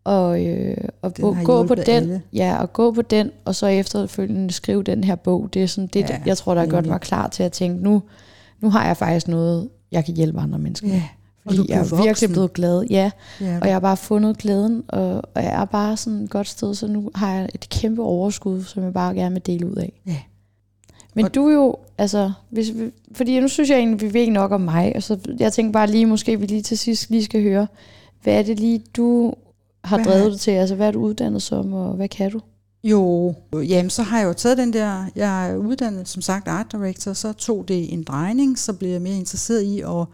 [0.04, 2.22] Og, øh, og Den gå, gå på den, alle.
[2.32, 5.86] ja, og gå på den, og så efterfølgende skrive den her bog, det er sådan
[5.92, 6.90] det, Ja, jeg tror, der gjort nemlig.
[6.90, 8.02] mig klar til at tænke, nu,
[8.60, 10.88] nu har jeg faktisk noget, jeg kan hjælpe andre mennesker.
[10.88, 11.02] Ja,
[11.44, 12.32] og du Fordi jeg er virkelig voksen.
[12.32, 13.10] blevet glad, ja.
[13.40, 16.48] Ja, Og jeg har bare fundet glæden, og, og jeg er bare sådan et godt
[16.48, 19.76] sted, så nu har jeg et kæmpe overskud, som jeg bare gerne vil dele ud
[19.76, 19.92] af.
[20.06, 20.16] Ja.
[21.14, 24.20] Men Og- du er jo, altså, hvis vi, fordi nu synes jeg egentlig, vi ved
[24.20, 27.10] ikke nok om mig, og så jeg tænker bare lige, måske vi lige til sidst
[27.10, 27.66] lige skal høre,
[28.22, 29.34] hvad er det lige, du
[29.84, 32.40] har Hvad drevet dig til, altså hvad er du uddannet som, og hvad kan du?
[32.84, 36.66] Jo, jamen så har jeg jo taget den der, jeg er uddannet som sagt art
[36.72, 40.04] director, så tog det en drejning, så blev jeg mere interesseret i at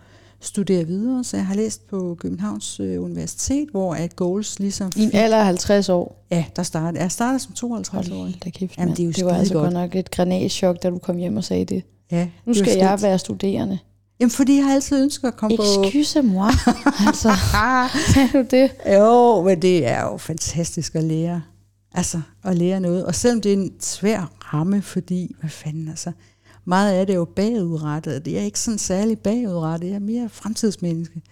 [0.41, 5.03] studere videre, så jeg har læst på Københavns øh, Universitet, hvor at goals ligesom I
[5.03, 6.27] en alder af 50 år.
[6.31, 8.29] Ja, der startede, jeg startede som 52 år.
[8.45, 9.65] Da kæft, Jamen, det er jo det var altså skidegodt.
[9.65, 11.83] godt nok et granatchok, da du kom hjem og sagde det.
[12.13, 13.03] Ja, Nu det skal jeg skidt.
[13.03, 13.79] være studerende.
[14.21, 15.63] Jamen, fordi jeg har altid ønsket at komme på...
[15.85, 16.51] Excuse moi.
[17.07, 17.31] altså,
[18.15, 18.71] sagde du det?
[18.95, 21.43] Jo, men det er jo fantastisk at lære.
[21.97, 23.07] Altså, at lære noget.
[23.07, 26.13] Og selvom det er en svær ramme, fordi, hvad fanden altså,
[26.65, 28.25] meget af det er jo bagudrettet.
[28.25, 29.89] Det er ikke sådan særlig bagudrettet.
[29.89, 31.23] Jeg er mere fremtidsmenneske.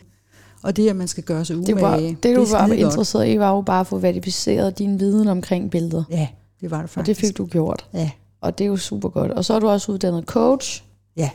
[0.62, 3.28] Og det, at man skal gøre sig umage, Det, var, det, det du var interesseret
[3.28, 6.04] i, var jo bare at få verificeret din viden omkring billeder.
[6.10, 6.28] Ja,
[6.60, 7.20] det var det Og faktisk.
[7.20, 7.86] det fik du gjort.
[7.94, 9.30] Ja, Og det er jo super godt.
[9.30, 10.84] Og så er du også uddannet coach.
[11.16, 11.30] ja.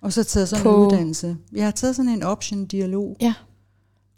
[0.00, 1.36] Og så taget sådan På- en uddannelse.
[1.52, 3.16] Jeg har taget sådan en option-dialog.
[3.20, 3.34] Ja.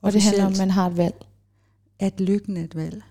[0.03, 1.15] Og det handler om, at man har et valg.
[2.01, 3.03] At lykken er et valg.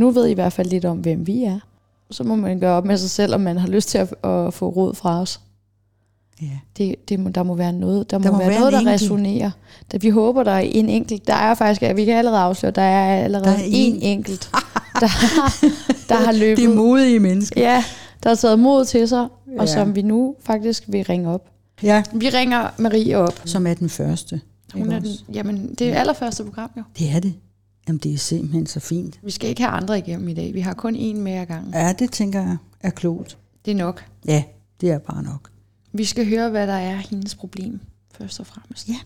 [0.00, 1.58] Nu ved I i hvert fald lidt om, hvem vi er.
[2.10, 4.54] Så må man gøre op med sig selv, om man har lyst til at, at
[4.54, 5.40] få råd fra os.
[6.42, 6.46] Ja.
[6.78, 8.78] Det, det må, der må være noget, der må, Der må være, være noget, der
[8.78, 8.94] enkelt.
[9.02, 9.50] resonerer.
[9.92, 11.26] Da vi håber, der er en enkelt.
[11.26, 14.02] Der er faktisk, vi kan allerede afsløre, der er allerede Der er en en.
[14.02, 14.50] enkelt,
[15.00, 15.54] der, har-
[16.08, 16.56] der har løbet.
[16.56, 17.60] Det er modige mennesker.
[17.60, 17.84] Ja,
[18.22, 19.60] der har taget mod til sig, Ja.
[19.60, 21.48] og som vi nu faktisk vil ringe op.
[21.82, 22.02] Ja.
[22.12, 23.40] Vi ringer Marie op.
[23.44, 24.40] Som er den første.
[24.74, 26.82] Hun er den, jamen, det er allerførste program jo.
[26.98, 27.34] Det er det.
[27.88, 29.20] Jamen, det er simpelthen så fint.
[29.22, 30.54] Vi skal ikke have andre igennem i dag.
[30.54, 31.74] Vi har kun én med ad gangen.
[31.74, 33.38] Ja, det tænker jeg er klogt.
[33.64, 34.04] Det er nok.
[34.26, 34.44] Ja,
[34.80, 35.50] det er bare nok.
[35.92, 37.80] Vi skal høre, hvad der er hendes problem,
[38.14, 38.88] først og fremmest.
[38.88, 38.96] Ja.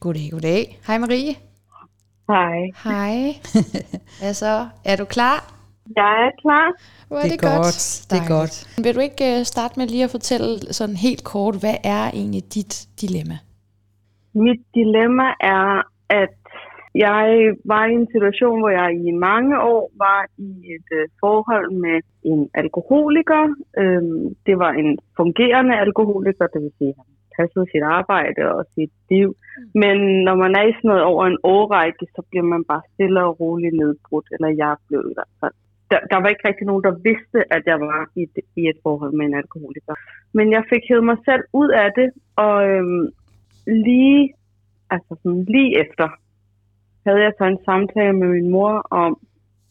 [0.00, 0.80] Goddag, goddag.
[0.86, 1.34] Hej Marie.
[2.28, 2.70] Hej.
[2.84, 3.40] Hej.
[4.28, 5.54] altså, er du klar?
[5.96, 6.82] Jeg er klar.
[7.08, 7.64] Hvor er Det det, er godt.
[7.64, 8.06] godt.
[8.10, 8.68] Det er godt.
[8.84, 12.54] Vil du ikke øh, starte med lige at fortælle sådan helt kort, hvad er egentlig
[12.54, 13.38] dit dilemma?
[14.34, 16.36] Mit dilemma er, at
[16.94, 21.70] jeg var i en situation, hvor jeg i mange år var i et øh, forhold
[21.70, 23.42] med en alkoholiker.
[23.78, 27.06] Øhm, det var en fungerende alkoholiker, det vil sige, at han
[27.38, 29.28] passede sit arbejde og sit liv.
[29.74, 33.24] Men når man er i sådan noget over en årrække, så bliver man bare stille
[33.24, 35.56] og roligt nedbrudt, eller jeg blev i hvert fald.
[35.90, 38.78] Der, der var ikke rigtig nogen, der vidste, at jeg var i et, i et
[38.82, 39.94] forhold med en alkoholiker.
[40.32, 43.06] Men jeg fik hævet mig selv ud af det, og øhm,
[43.66, 44.34] lige,
[44.90, 46.08] altså sådan lige efter,
[47.06, 49.18] havde jeg så en samtale med min mor om,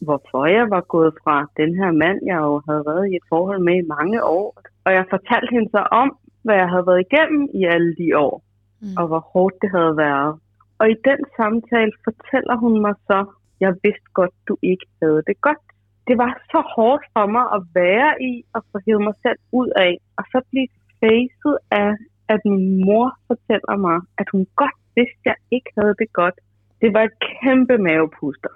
[0.00, 3.60] hvorfor jeg var gået fra den her mand, jeg jo havde været i et forhold
[3.68, 4.62] med i mange år.
[4.84, 8.42] Og jeg fortalte hende så om, hvad jeg havde været igennem i alle de år,
[8.82, 8.96] Mm.
[8.98, 10.32] og hvor hårdt det havde været.
[10.78, 13.18] Og i den samtale fortæller hun mig så,
[13.60, 15.64] jeg vidste godt, du ikke havde det godt.
[16.08, 19.68] Det var så hårdt for mig at være i og få hævet mig selv ud
[19.76, 20.68] af, og så blive
[21.00, 21.90] facet af,
[22.34, 26.36] at min mor fortæller mig, at hun godt vidste, at jeg ikke havde det godt.
[26.82, 28.52] Det var et kæmpe mavepuster.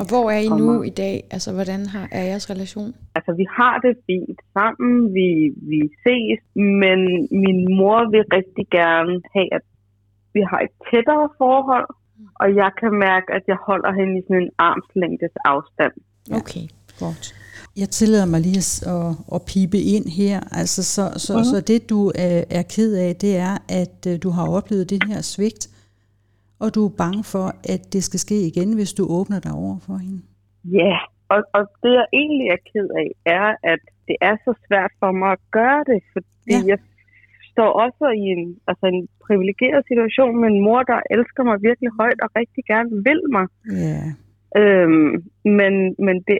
[0.00, 1.16] Og hvor er I nu i dag?
[1.34, 2.90] Altså, hvordan har, er jeres relation?
[3.16, 5.28] Altså, vi har det fint sammen, vi,
[5.72, 6.40] vi ses,
[6.82, 6.98] men
[7.44, 9.64] min mor vil rigtig gerne have, at
[10.34, 11.88] vi har et tættere forhold,
[12.42, 15.94] og jeg kan mærke, at jeg holder hende i sådan en armslængdes afstand.
[16.40, 16.66] Okay.
[17.02, 17.26] Godt.
[17.82, 20.38] Jeg tillader mig lige at, at, at pipe ind her.
[20.60, 21.50] Altså, så, så, uh-huh.
[21.50, 25.00] så det, du er, er ked af, det er, at øh, du har oplevet det
[25.10, 25.64] her svigt,
[26.62, 29.78] og du er bange for, at det skal ske igen, hvis du åbner dig over
[29.86, 30.20] for hende.
[30.64, 31.00] Ja, yeah.
[31.32, 33.08] og, og det jeg egentlig er ked af,
[33.38, 36.60] er, at det er så svært for mig at gøre det, fordi ja.
[36.72, 36.78] jeg
[37.52, 41.90] står også i en, altså en privilegeret situation med en mor, der elsker mig virkelig
[42.00, 43.46] højt og rigtig gerne vil mig.
[43.86, 44.02] Ja,
[44.62, 45.12] Øhm,
[45.44, 45.74] men,
[46.06, 46.38] men det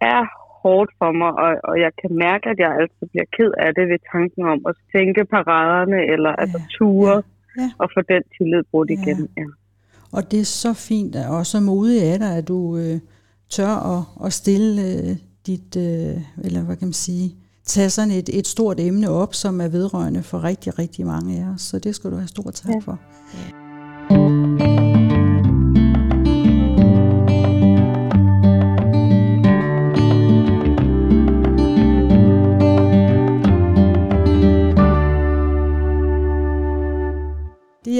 [0.00, 0.22] er
[0.62, 3.84] hårdt for mig, og, og jeg kan mærke, at jeg altid bliver ked af det
[3.92, 6.40] ved tanken om at sænke paraderne, eller ja.
[6.42, 7.22] altså ture, ja.
[7.62, 7.70] ja.
[7.78, 8.94] og få den tillid brudt Ja.
[8.98, 9.28] igen.
[9.36, 9.46] Ja.
[10.16, 12.96] Og det er så fint og så modigt af dig, at du øh,
[13.50, 15.16] tør at, at stille øh,
[15.46, 19.60] dit, øh, eller hvad kan man sige, tage sådan et, et stort emne op, som
[19.60, 21.60] er vedrørende for rigtig, rigtig mange af os.
[21.60, 22.78] Så det skal du have stor tak Ja.
[22.84, 22.98] for.
[24.10, 24.47] Det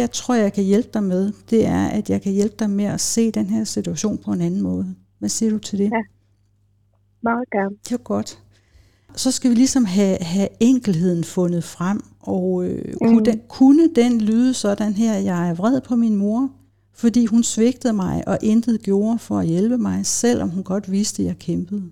[0.08, 2.84] jeg tror, jeg kan hjælpe dig med, det er, at jeg kan hjælpe dig med
[2.84, 4.94] at se den her situation på en anden måde.
[5.18, 5.84] Hvad siger du til det?
[5.84, 6.00] Ja.
[7.22, 7.76] Meget gerne.
[7.84, 8.38] Det er godt.
[9.16, 13.24] Så skal vi ligesom have, have enkelheden fundet frem, og øh, kunne, Mm.
[13.24, 16.50] den, kunne den lyde sådan her, jeg er vred på min mor,
[16.94, 21.22] fordi hun svigtede mig og intet gjorde for at hjælpe mig, selvom hun godt vidste,
[21.22, 21.82] at jeg kæmpede.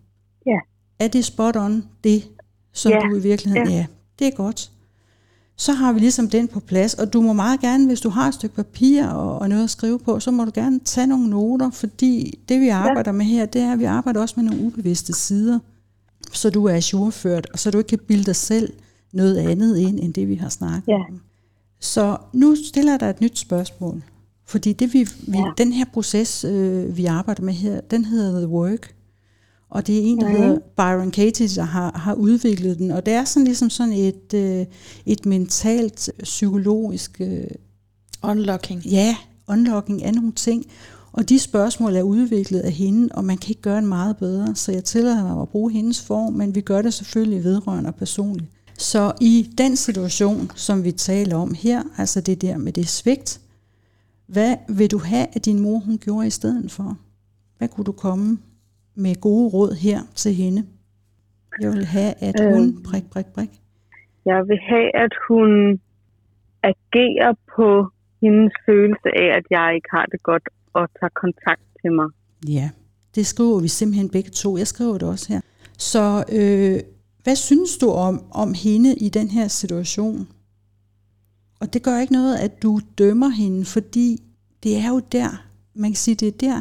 [0.46, 0.58] Ja.
[0.98, 2.28] Er det spot on, det,
[2.72, 2.98] som Ja.
[2.98, 3.68] du i virkeligheden...
[3.68, 3.74] Ja.
[3.76, 3.86] Ja,
[4.18, 4.70] det er godt.
[5.58, 8.28] Så har vi ligesom den på plads, og du må meget gerne, hvis du har
[8.28, 11.30] et stykke papir og, og noget at skrive på, så må du gerne tage nogle
[11.30, 14.64] noter, fordi det vi arbejder med her, det er, at vi arbejder også med nogle
[14.66, 15.58] ubevidste sider,
[16.32, 18.72] så du er ajourført, og så du ikke kan bilde dig selv
[19.12, 20.94] noget andet ind, end det vi har snakket Ja.
[20.98, 21.20] om.
[21.80, 24.02] Så nu stiller jeg dig et nyt spørgsmål.
[24.46, 25.44] Fordi det vi, vi, Ja.
[25.58, 28.94] den her proces, øh, vi arbejder med her, den hedder The Work.
[29.70, 30.36] Og det er en, der Mhm.
[30.36, 32.90] hedder Byron Katie, der har, har udviklet den.
[32.90, 34.66] Og det er sådan ligesom sådan et, øh,
[35.06, 37.44] et mentalt, psykologisk, øh,
[38.22, 38.84] Unlocking.
[38.86, 39.16] ja,
[39.48, 40.64] unlocking af nogle ting.
[41.12, 44.54] Og de spørgsmål er udviklet af hende, og man kan ikke gøre den meget bedre.
[44.54, 47.94] Så jeg tillader mig at bruge hendes form, men vi gør det selvfølgelig vedrørende og
[47.94, 48.50] personligt.
[48.78, 53.40] Så i den situation, som vi taler om her, altså det der med det svigt,
[54.26, 56.98] hvad vil du have, at din mor hun gjorde i stedet for?
[57.58, 58.38] Hvad kunne du komme
[58.96, 60.66] med gode råd her til hende?
[61.60, 62.82] Jeg vil have, at hun, Øhm.
[62.82, 63.50] prik, prik, prik.
[64.24, 65.80] Jeg vil have, at hun
[66.62, 67.68] agerer på
[68.22, 72.08] hendes følelse af, at jeg ikke har det godt, og tager kontakt til mig.
[72.48, 72.70] Ja,
[73.14, 74.56] det skriver vi simpelthen begge to.
[74.56, 75.40] Jeg skriver det også her.
[75.78, 76.80] Så øh,
[77.22, 80.28] hvad synes du om, om hende i den her situation?
[81.60, 84.22] Og det gør ikke noget, at du dømmer hende, fordi
[84.62, 85.28] det er jo der,
[85.74, 86.60] man kan sige, det er der,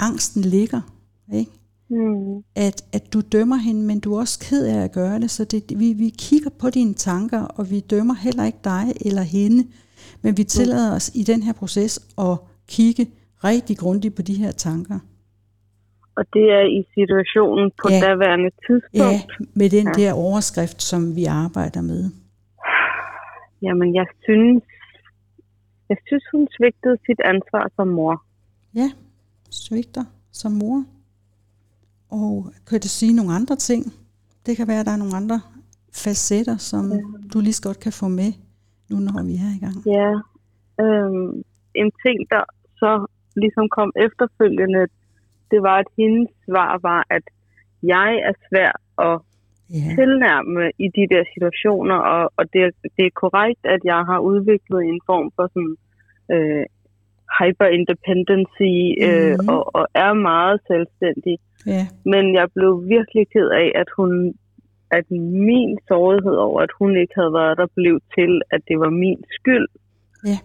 [0.00, 0.80] angsten ligger.
[1.32, 1.50] Ikke?
[1.88, 2.36] Mm.
[2.56, 5.30] At, at du dømmer hende, men du er også ked af at gøre det.
[5.30, 9.22] Så det, vi, vi kigger på dine tanker, og vi dømmer heller ikke dig eller
[9.22, 9.66] hende.
[10.22, 13.06] Men vi tillader os i den her proces at kigge
[13.44, 14.98] rigtig grundigt på de her tanker.
[16.16, 17.94] Og det er i situationen på Ja.
[17.96, 18.00] ja.
[18.06, 19.40] daværende tidspunkt.
[19.40, 19.92] Ja, med den Ja.
[20.02, 22.10] der overskrift, som vi arbejder med.
[23.62, 24.62] Jamen, jeg synes,
[25.88, 28.22] jeg synes, hun svigtede sit ansvar som mor.
[28.74, 28.90] ja,
[29.50, 30.84] svigter som mor.
[32.18, 32.32] Og
[32.68, 33.82] kan du sige nogle andre ting?
[34.46, 35.38] Det kan være, at der er nogle andre
[36.02, 36.98] facetter, som ja.
[37.32, 38.30] du lige så godt kan få med,
[38.90, 39.76] nu når vi er i gang.
[39.98, 40.12] Ja,
[40.84, 41.32] øhm,
[41.82, 42.42] en ting, der
[42.80, 42.92] så
[43.42, 44.82] ligesom kom efterfølgende,
[45.50, 47.24] det var, at hendes svar var, at
[47.94, 48.72] jeg er svær
[49.08, 49.16] at
[49.76, 49.94] yeah.
[49.98, 52.62] tilnærme i de der situationer, og, og det,
[52.96, 55.76] det er korrekt, at jeg har udviklet en form for sådan
[56.34, 56.64] øh,
[57.38, 58.74] hyper-independency
[59.06, 59.48] øh, mm-hmm.
[59.54, 61.34] og, og er meget selvstændig.
[61.68, 61.86] Yeah.
[62.12, 64.34] Men jeg blev virkelig ked af, at hun
[64.98, 65.10] at
[65.50, 69.20] min sårighed over, at hun ikke havde været der, blev til, at det var min
[69.38, 69.68] skyld.
[70.30, 70.38] Ja.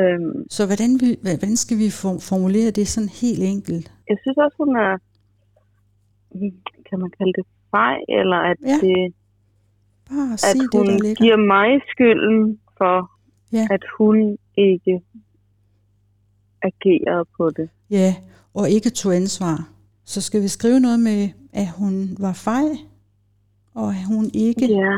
[0.00, 1.88] Øhm, så hvordan, vi, hvordan skal vi
[2.30, 3.92] formulere det sådan helt enkelt?
[4.08, 4.94] Jeg synes også, hun er,
[6.88, 8.78] kan man kalde det fej, eller at, ja.
[8.86, 9.14] det,
[10.10, 13.10] Bare at hun det, giver mig skylden for,
[13.52, 13.66] ja.
[13.70, 15.00] at hun ikke
[16.62, 17.68] agerede på det.
[17.90, 18.14] Ja,
[18.54, 19.75] og ikke tog ansvar.
[20.12, 21.20] Så skal vi skrive noget med,
[21.52, 21.92] at hun
[22.24, 22.68] var fej,
[23.74, 24.66] og at hun ikke...
[24.84, 24.96] Ja.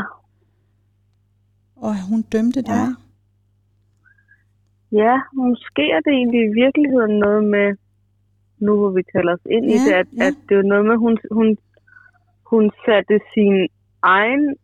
[1.76, 2.86] Og at hun dømte dig.
[2.88, 2.94] Ja.
[4.92, 7.68] Ja, måske er det egentlig i virkeligheden noget med,
[8.58, 10.26] nu hvor vi taler os ind ja, i det, at, ja.
[10.26, 11.48] at det er noget med, hun, hun,
[12.50, 13.68] hun satte sin
[14.02, 14.56] egen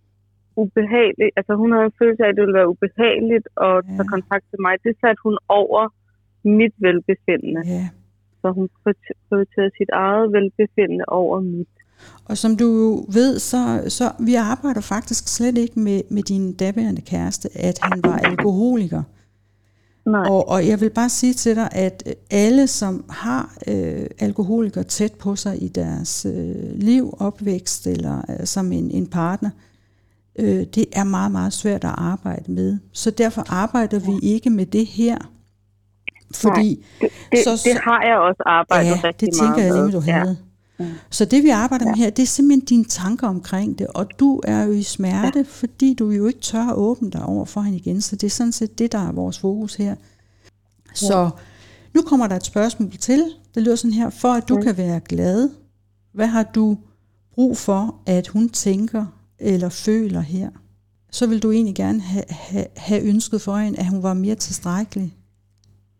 [0.56, 3.94] ubehagelig, altså hun havde en følelse af, at det ville være ubehageligt at ja.
[3.96, 4.74] tage kontakt til mig.
[4.84, 5.82] Det satte hun over
[6.44, 7.62] mit velbefindende.
[7.66, 7.88] Ja.
[8.44, 8.68] Så hun
[9.28, 11.68] prioriterede sit eget velbefindende over mit.
[12.24, 12.68] Og som du
[13.12, 18.00] ved, så, så vi arbejder faktisk slet ikke med, med din daværende kæreste, at han
[18.04, 19.02] var alkoholiker.
[20.06, 20.26] Nej.
[20.30, 25.12] Og, og jeg vil bare sige til dig, at alle, som har øh, alkoholikere tæt
[25.12, 29.50] på sig i deres øh, liv, opvækst eller øh, som en, en partner,
[30.38, 32.78] øh, det er meget, meget svært at arbejde med.
[32.92, 35.18] Så derfor arbejder vi ikke med det her.
[36.36, 39.48] Fordi, Nej, det, det, så, så, det har jeg også arbejdet ja, rigtig det tænker
[39.48, 40.28] meget jeg nemlig, du havde.
[40.28, 40.34] Ja.
[40.78, 40.86] Mm.
[41.10, 41.90] Så det vi arbejder ja.
[41.90, 45.38] med her, det er simpelthen dine tanker omkring det, og du er jo i smerte,
[45.38, 45.44] ja.
[45.48, 48.30] fordi du jo ikke tør at åbne dig over for hende igen, så det er
[48.30, 49.94] sådan set det, der er vores fokus her.
[50.94, 51.28] Så ja.
[51.94, 54.62] nu kommer der et spørgsmål til, det lyder sådan her, for at du ja.
[54.62, 55.50] kan være glad,
[56.14, 56.78] hvad har du
[57.34, 59.06] brug for, at hun tænker
[59.38, 60.50] eller føler her?
[61.10, 64.34] Så vil du egentlig gerne have, have, have ønsket for hende, at hun var mere
[64.34, 65.14] tilstrækkelig.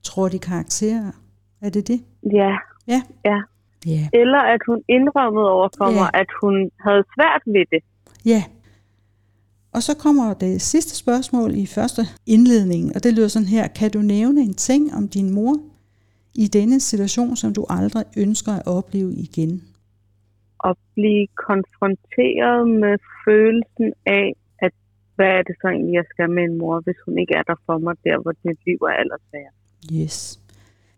[0.04, 1.12] Tror de karakterer?
[1.60, 2.00] Er det det?
[2.32, 2.52] Ja.
[2.86, 3.02] Ja.
[3.24, 3.38] ja.
[3.86, 4.08] Ja.
[4.12, 5.94] Eller at hun indrømmede over for ja.
[5.98, 7.82] mig, at hun havde svært ved det.
[8.24, 8.42] Ja.
[9.74, 13.66] Og så kommer det sidste spørgsmål i første indledning, og det lyder sådan her.
[13.68, 15.54] Kan du nævne en ting om din mor
[16.34, 19.52] i denne situation, som du aldrig ønsker at opleve igen?
[20.64, 24.26] At blive konfronteret med følelsen af,
[24.58, 24.72] at
[25.16, 27.56] hvad er det så egentlig, jeg skal med en mor, hvis hun ikke er der
[27.66, 29.63] for mig der, hvor mit liv er allersværest.
[29.92, 30.38] Yes.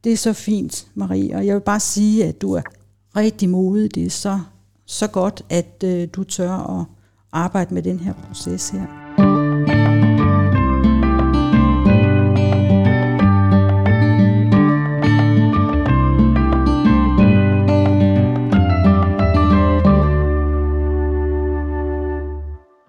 [0.05, 2.63] Det er så fint, Marie, og jeg vil bare sige, at du er
[3.17, 3.95] rigtig modig.
[3.95, 4.41] Det er så,
[4.87, 6.87] så godt, at øh, du tør at
[7.33, 8.87] arbejde med den her proces her.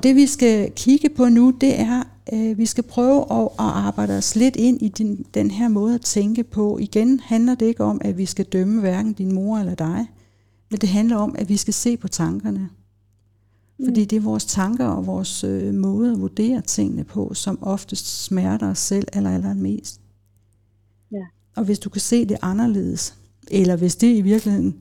[0.03, 4.17] Det vi skal kigge på nu, det er, øh, vi skal prøve at, at arbejde
[4.17, 6.77] os lidt ind i din, den her måde at tænke på.
[6.77, 10.05] Igen handler det ikke om, at vi skal dømme hverken din mor eller dig,
[10.71, 12.69] men det handler om, at vi skal se på tankerne.
[13.85, 18.23] Fordi det er vores tanker og vores øh, måde at vurdere tingene på, som oftest
[18.23, 20.01] smerter os selv eller eller mest.
[21.11, 21.25] Ja.
[21.55, 23.15] Og hvis du kan se det anderledes,
[23.51, 24.75] eller hvis det i virkeligheden,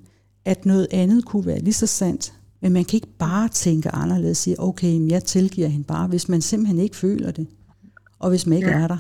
[0.44, 4.30] at noget andet kunne være lige så sandt, men man kan ikke bare tænke anderledes
[4.30, 7.46] og sige, okay, jeg tilgiver hende bare, hvis man simpelthen ikke føler det.
[8.18, 8.98] Og hvis man ikke ja, er der.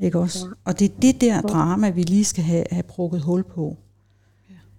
[0.00, 0.46] Ikke også?
[0.46, 0.70] Ja.
[0.70, 3.76] Og det er det der drama, vi lige skal have, have brugget hul på.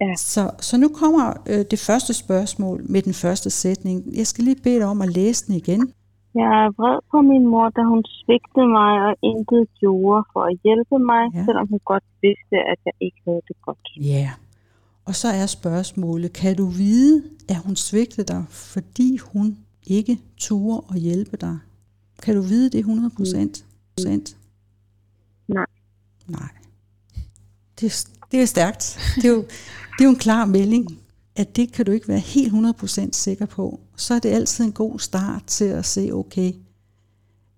[0.02, 0.16] Ja.
[0.16, 4.18] Så, så nu kommer øh, det første spørgsmål med den første sætning.
[4.20, 5.82] Jeg skal lige bede dig om at læse den igen.
[6.36, 10.56] Jeg er vred på min mor, da hun svigtede mig og intet gjorde for at
[10.66, 11.46] hjælpe mig, ja.
[11.46, 13.88] selvom hun godt vidste, at jeg ikke havde det godt.
[14.14, 14.30] Ja,
[15.06, 20.86] og så er spørgsmålet, kan du vide, at hun svigtede dig, fordi hun ikke turde
[20.90, 21.58] at hjælpe dig?
[22.22, 23.66] Kan du vide det 100 procent?
[25.48, 25.66] Nej.
[26.28, 26.50] Nej.
[27.80, 29.00] Det, det er stærkt.
[29.16, 29.42] Det er, jo,
[29.98, 31.00] det er jo en klar melding,
[31.36, 33.80] at det kan du ikke være helt 100% sikker på.
[33.98, 36.54] Så er det altid en god start til at se, okay,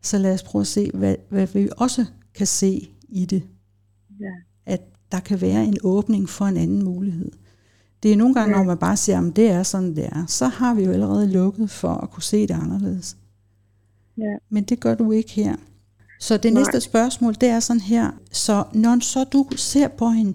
[0.02, 3.44] så lad os prøve at se, hvad, hvad vi også kan se i det.
[4.20, 4.32] Ja.
[4.66, 4.82] At
[5.12, 7.32] der kan være en åbning for en anden mulighed.
[8.04, 8.58] Det er nogle gange, ja.
[8.58, 11.32] når man bare siger, at det er sådan, det er, så har vi jo allerede
[11.32, 13.18] lukket for at kunne se det anderledes.
[14.18, 14.36] Ja.
[14.50, 15.56] Men det gør du ikke her.
[16.20, 16.62] Så det Nej.
[16.62, 20.34] næste spørgsmål, det er sådan her, så når så du ser på hende,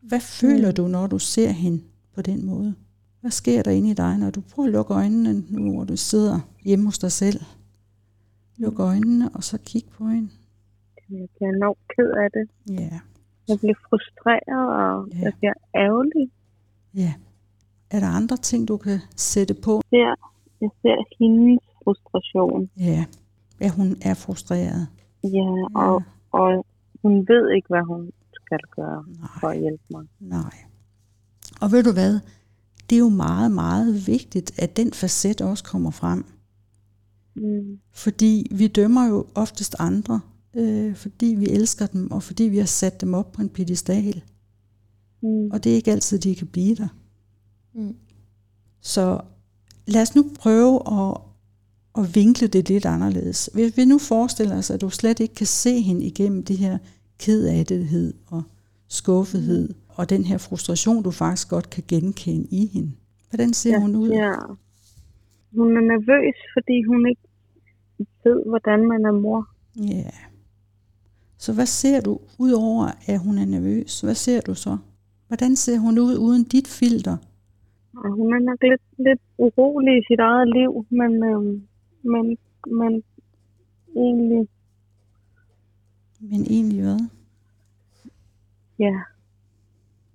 [0.00, 1.82] Hvad føler du, når du ser hende
[2.14, 2.74] på den måde?
[3.20, 5.96] Hvad sker der inde i dig, når du prøver at lukke øjnene, nu hvor du
[5.96, 7.40] sidder hjemme hos dig selv?
[8.56, 10.28] Luk øjnene, og så kig på hende.
[11.10, 12.48] Jeg bliver enormt ked af det.
[12.80, 13.00] Ja,
[13.50, 15.18] Jeg bliver frustreret, og Ja.
[15.22, 16.30] jeg bliver ærgerlig.
[16.94, 17.12] ja.
[17.90, 19.82] Er der andre ting, du kan sætte på?
[19.92, 20.16] Jeg ser,
[20.60, 22.70] jeg ser hendes frustration.
[22.76, 23.04] Ja,
[23.60, 24.88] ja hun er frustreret.
[25.24, 26.66] Ja, og, og
[27.02, 29.04] hun ved ikke, hvad hun skal gøre
[29.40, 30.04] for Nej, at hjælpe mig.
[30.20, 30.54] nej.
[31.60, 32.20] Og ved du hvad?
[32.90, 36.24] Det er jo meget, meget vigtigt, at den facet også kommer frem.
[37.34, 37.80] Mm.
[37.92, 40.20] Fordi vi dømmer jo oftest andre,
[40.56, 44.22] øh, fordi vi elsker dem, og fordi vi har sat dem op på en pedestal.
[45.22, 45.50] Mm.
[45.50, 46.88] Og det er ikke altid, de kan blive der.
[47.74, 47.96] Mm.
[48.80, 49.20] Så
[49.86, 51.16] lad os nu prøve at,
[51.98, 53.50] at vinkle det lidt anderledes.
[53.54, 56.78] Hvis vi nu forestiller os, at du slet ikke kan se hende igennem det her
[57.18, 58.42] kedattighed og
[58.88, 62.92] skuffethed, og den her frustration, du faktisk godt kan genkende i hende.
[63.30, 64.08] Hvordan ser hun ud?
[64.08, 64.32] Ja.
[65.56, 67.22] Hun er nervøs, fordi hun ikke
[68.24, 69.48] ved, hvordan man er mor.
[69.76, 70.10] Ja.
[71.40, 74.00] Så hvad ser du, udover at hun er nervøs?
[74.00, 74.76] Hvad ser du så?
[75.28, 77.16] Hvordan ser hun ud uden dit filter?
[77.94, 81.62] Hun er nok lidt, lidt urolig i sit eget liv, men, øhm,
[82.02, 83.02] men, men
[83.96, 84.48] egentlig,
[86.20, 87.00] Men egentlig hvad?
[88.78, 88.94] ja,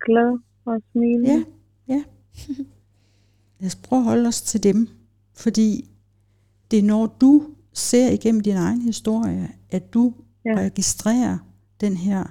[0.05, 1.30] glad og smilende.
[1.30, 1.43] Ja,
[1.88, 2.03] ja.
[3.59, 4.88] Lad os prøve at holde os til dem.
[5.34, 5.89] Fordi
[6.71, 10.13] det er når du ser igennem din egen historie, at du
[10.45, 10.53] Ja.
[10.55, 11.37] registrerer
[11.81, 12.23] den her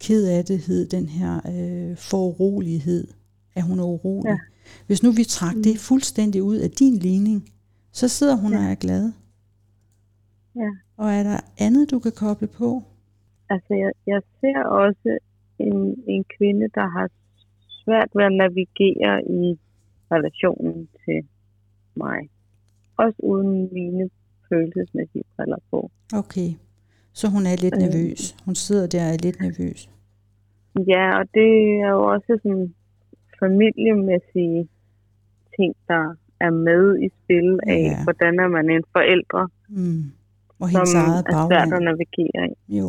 [0.00, 3.08] kedattighed, den her øh, forurolighed,
[3.54, 4.28] at hun er urolig.
[4.28, 4.30] Ja.
[4.30, 4.38] Ja.
[4.86, 5.62] Hvis nu vi trak mm.
[5.62, 7.52] det fuldstændig ud af din ligning,
[7.92, 8.58] så sidder hun ja.
[8.58, 9.12] og er glad.
[10.56, 10.70] Ja.
[10.96, 12.82] Og er der andet, du kan koble på?
[13.50, 15.18] Altså, jeg, jeg ser også
[15.58, 17.08] en, en kvinde, der har
[17.84, 19.58] svært ved at navigere i
[20.12, 21.28] relationen til
[21.94, 22.30] mig.
[22.96, 24.10] Også uden mine
[24.48, 25.90] følelsesmæssige briller på.
[26.14, 26.50] Okay,
[27.18, 27.80] så hun er lidt Øh.
[27.84, 28.20] nervøs.
[28.46, 29.80] Hun sidder der og er lidt nervøs.
[30.92, 31.50] Ja, og det
[31.84, 32.74] er jo også sådan
[33.42, 34.68] familiemæssige
[35.56, 36.04] ting, der
[36.46, 38.02] er med i spil af, Ja.
[38.06, 40.02] hvordan er man en forældre, Mm.
[40.60, 42.78] Og som hendes eget er svært at navigere i.
[42.78, 42.88] Jo,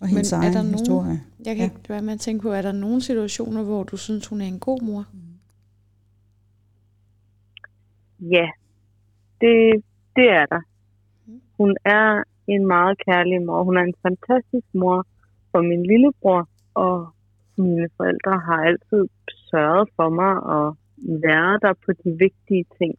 [0.00, 1.20] og hendes er egen der nogen- historie.
[1.46, 1.70] Jeg kan Ja.
[1.76, 4.44] ikke være med at tænke på, er der nogle situationer, hvor du synes, hun er
[4.46, 5.04] en god mor?
[8.20, 8.46] Ja,
[9.40, 9.84] det,
[10.16, 10.60] det er der.
[11.58, 12.22] Hun er
[12.54, 13.62] en meget kærlig mor.
[13.62, 15.06] Hun er en fantastisk mor
[15.50, 17.08] for min lillebror, og
[17.58, 19.02] mine forældre har altid
[19.50, 20.76] sørget for mig og
[21.26, 22.94] været der på de vigtige ting.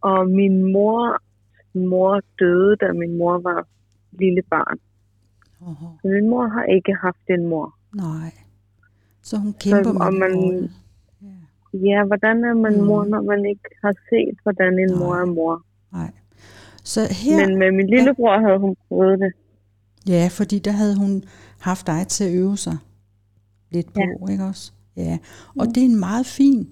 [0.00, 1.18] Og min mor,
[1.74, 3.66] mor døde, da min mor var
[4.12, 4.78] lille barn.
[5.60, 5.86] Oho.
[6.02, 7.74] Så min mor har ikke haft en mor.
[7.96, 8.32] Nej.
[9.22, 10.70] Så hun kæmper og med man-.
[11.88, 12.84] Ja, hvordan er man Mm.
[12.86, 15.22] mor, når man ikke har set, hvordan en mor Nej.
[15.22, 15.62] er mor?
[15.92, 16.10] Nej.
[16.84, 19.32] Så her, Men med min lillebror havde hun prøvet det.
[20.08, 21.24] ja, fordi der havde hun
[21.58, 22.76] haft dig til at øve sig
[23.70, 24.32] lidt på, ja.
[24.32, 24.72] ikke også?
[24.96, 25.18] Ja,
[25.58, 26.68] og det er en meget fin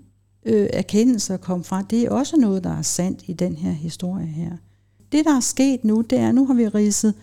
[0.46, 1.82] øh, erkendelse at komme fra.
[1.82, 4.50] Det er også noget, der er sandt i den her historie her.
[5.12, 7.14] Det, der er sket nu, det er, nu har vi ridset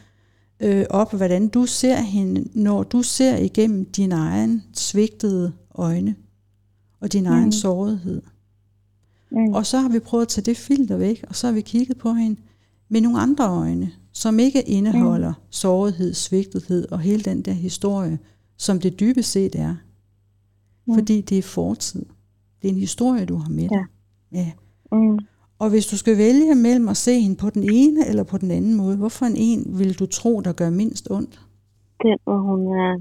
[0.59, 6.15] øh, op, hvordan du ser hende, når du ser igennem din egen svigtede øjne
[6.99, 7.29] og din mm.
[7.29, 8.21] egen sårighed.
[9.31, 9.53] Mm.
[9.53, 11.97] Og så har vi prøvet at tage det filter væk, og så har vi kigget
[11.97, 12.41] på hende
[12.89, 15.43] med nogle andre øjne, som ikke indeholder mm.
[15.49, 18.19] sårighed, svigtethed og hele den der historie,
[18.57, 19.75] som det dybest set er.
[20.85, 20.93] Mm.
[20.93, 22.05] Fordi det er fortid.
[22.61, 23.85] Det er en historie, du har med dig.
[24.31, 24.51] Ja.
[24.91, 25.19] Mm.
[25.59, 28.51] Og hvis du skal vælge mellem at se hende på den ene eller på den
[28.51, 31.41] anden måde, hvorfor en en vil du tro, der gør mindst ondt?
[32.03, 32.93] Den, hvor hun er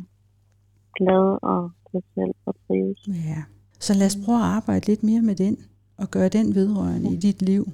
[0.99, 3.27] glad og sig selv og trives.
[3.29, 3.43] Ja.
[3.81, 5.57] Så lad os prøve at arbejde lidt mere med den,
[5.97, 7.69] og gøre den vedrørende i dit liv.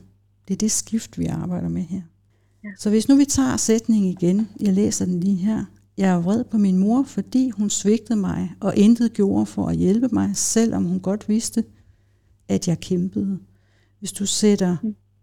[0.48, 2.02] Det er det skift, vi arbejder med her.
[2.64, 2.68] Ja.
[2.78, 5.64] Så hvis nu vi tager sætningen igen, jeg læser den lige her.
[5.96, 9.76] Jeg er vred på min mor, fordi hun svigtede mig og intet gjorde for at
[9.76, 11.64] hjælpe mig, selvom hun godt vidste,
[12.48, 13.38] at jeg kæmpede.
[13.98, 14.76] Hvis du sætter,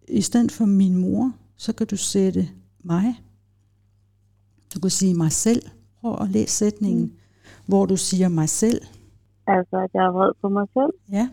[0.07, 2.49] i stedet for min mor, så kan du sætte
[2.84, 3.15] mig.
[4.76, 5.61] Du kan sige mig selv.
[6.01, 7.11] Prøv at læse sætningen, mm.
[7.65, 8.82] hvor du siger mig selv.
[9.47, 10.93] Altså, at jeg er vred på mig selv.
[11.11, 11.30] Ja,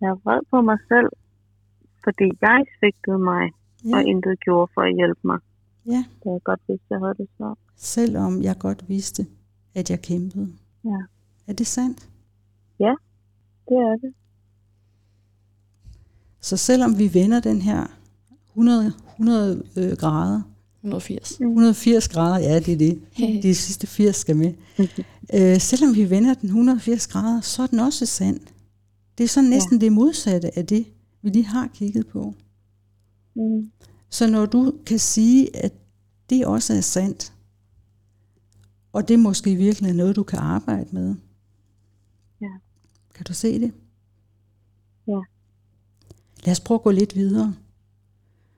[0.00, 1.08] Jeg er vred på mig selv,
[2.04, 3.50] fordi jeg svigtede mig
[3.84, 3.96] ja.
[3.96, 5.38] og ja, intet gjorde for at hjælpe mig.
[5.86, 6.04] ja.
[6.22, 7.58] Det er godt, hvis jeg havde det svært.
[7.76, 9.26] selvom jeg godt vidste,
[9.74, 10.48] at jeg kæmpede.
[10.84, 11.00] Ja,
[11.46, 12.08] Er det sandt?
[13.68, 14.14] det er det.
[16.40, 17.86] Så selvom vi vender den her
[18.50, 20.42] 100, 100 øh, grader,
[20.80, 21.30] 180.
[21.40, 23.02] 180 grader, ja, det er det.
[23.42, 24.54] De sidste 80 skal med.
[25.34, 28.40] Øh, selvom vi vender den 180 grader, så er den også sand.
[29.18, 29.84] Det er sådan næsten ja.
[29.84, 30.86] det modsatte af det,
[31.22, 32.34] vi lige har kigget på.
[33.34, 33.70] Mm.
[34.10, 35.72] Så når du kan sige, at
[36.30, 37.32] det også er sandt,
[38.92, 41.14] og det måske virkelig er noget, du kan arbejde med.
[42.40, 42.50] Ja.
[43.14, 43.72] Kan du se det?
[45.06, 45.20] Ja.
[46.44, 47.54] Lad os prøve at gå lidt videre.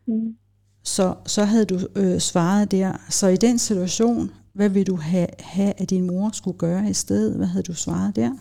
[0.06, 0.36] Mm.
[0.82, 2.96] Så, så havde du øh, svaret der.
[3.08, 6.94] Så i den situation, hvad vil du have, have, at din mor skulle gøre i
[6.94, 7.36] stedet?
[7.36, 8.36] Hvad havde du svaret der?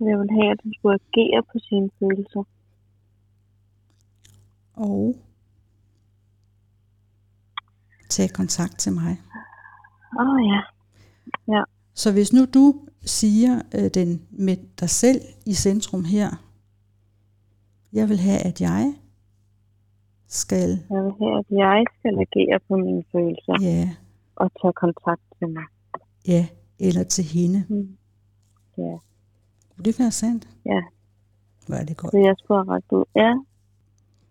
[0.00, 2.44] Jeg vil have, at den skulle agere på sine følelser.
[4.72, 5.16] Og
[8.10, 9.20] tage kontakt til mig.
[10.20, 10.60] Åh oh, ja.
[11.54, 11.62] Ja.
[11.94, 16.30] Så hvis nu du siger øh, den med dig selv i centrum her,
[17.92, 18.94] jeg vil have, at jeg
[20.26, 23.90] skal, Jeg vil have, at jeg skal agere på mine følelser ja,
[24.36, 25.64] og tage kontakt til mig.
[26.28, 26.46] ja,
[26.78, 27.64] eller til hende.
[27.68, 27.96] Mm.
[28.78, 28.96] Ja.
[29.76, 30.48] Kunne det være sandt?
[30.66, 30.80] Ja.
[31.66, 32.10] Hvor er det godt.
[32.10, 33.04] Så jeg skulle have ret ud.
[33.16, 33.34] Ja.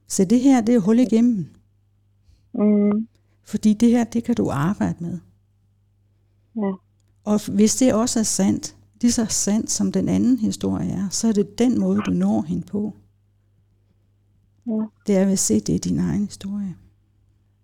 [0.08, 1.48] Så det her, det er hul igennem.
[2.54, 3.08] Mm.
[3.44, 5.20] Fordi det her, det kan du arbejde med.
[6.56, 6.72] Ja.
[7.24, 11.28] Og hvis det også er sandt, lige så sandt som den anden historie er, så
[11.28, 12.94] er det den måde, du når hende på.
[14.68, 14.86] Ja.
[15.08, 16.76] Det er ved at se, det er din egen historie.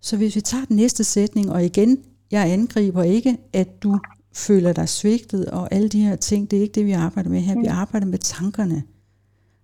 [0.00, 3.98] Så hvis vi tager den næste sætning, og igen, jeg angriber ikke, at du
[4.34, 7.40] føler dig svigtet, og alle de her ting, det er ikke det, vi arbejder med
[7.40, 7.60] her.
[7.60, 8.82] Vi arbejder med tankerne.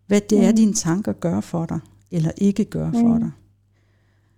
[0.07, 1.79] Hvad det er, dine tanker gør for dig,
[2.11, 3.31] eller ikke gør for dig.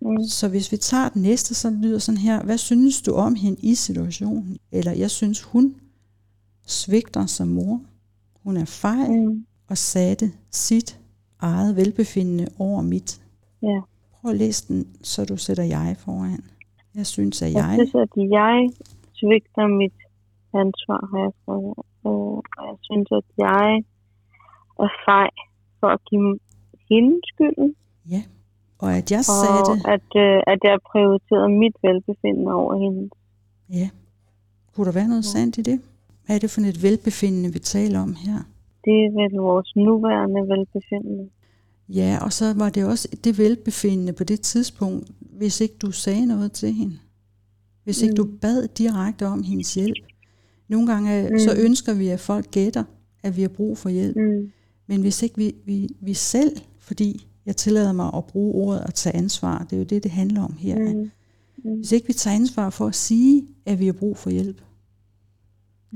[0.03, 0.25] Mm.
[0.25, 3.61] Så hvis vi tager den næste, så lyder sådan her, hvad synes du om hende
[3.63, 4.59] i situationen?
[4.73, 5.75] Eller jeg synes, hun
[6.67, 7.81] svigter som mor.
[8.45, 9.45] Hun er fejl Mm.
[9.69, 10.99] og satte sit
[11.41, 13.21] eget velbefindende over mit.
[13.63, 13.81] Ja.
[14.21, 16.45] Prøv at læse den, så du sætter jeg foran.
[16.95, 17.75] Jeg synes, at Jeg jeg...
[17.75, 18.71] synes, at jeg
[19.15, 19.93] svigter mit
[20.65, 21.75] ansvar, har jeg skrevet.
[22.07, 23.69] Øh, Og jeg synes, at jeg
[24.85, 25.31] er fej
[25.81, 26.39] for at give
[26.91, 27.75] hende skylden,
[28.15, 28.23] Ja.
[28.79, 29.73] Og at jeg og satte...
[29.95, 33.11] at, øh, at jeg prioriterede mit velbefindende over hende.
[33.81, 33.89] Ja.
[34.75, 35.81] Kunne der være noget sandt i det?
[36.27, 38.39] Hvad er det for et velbefindende, vi taler om her?
[38.85, 41.29] Det er vel vores nuværende velbefindende.
[41.89, 46.27] Ja, og så var det også det velbefindende på det tidspunkt, hvis ikke du sagde
[46.27, 46.99] noget til hende.
[47.85, 50.05] Hvis ikke du bad direkte om hendes hjælp.
[50.71, 51.39] Nogle gange mm.
[51.39, 52.85] så ønsker vi, at folk gætter,
[53.23, 54.17] at vi har brug for hjælp.
[54.17, 54.53] Mm.
[54.87, 58.95] Men hvis ikke vi, vi, vi selv, fordi jeg tillader mig at bruge ordet at
[58.95, 60.95] tage ansvar, det er jo det, det handler om her.
[60.95, 61.11] Mm.
[61.77, 64.63] Hvis ikke vi tager ansvar for at sige, at vi har brug for hjælp,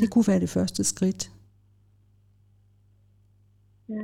[0.01, 1.33] det kunne være det første skridt.
[3.89, 4.03] Ja.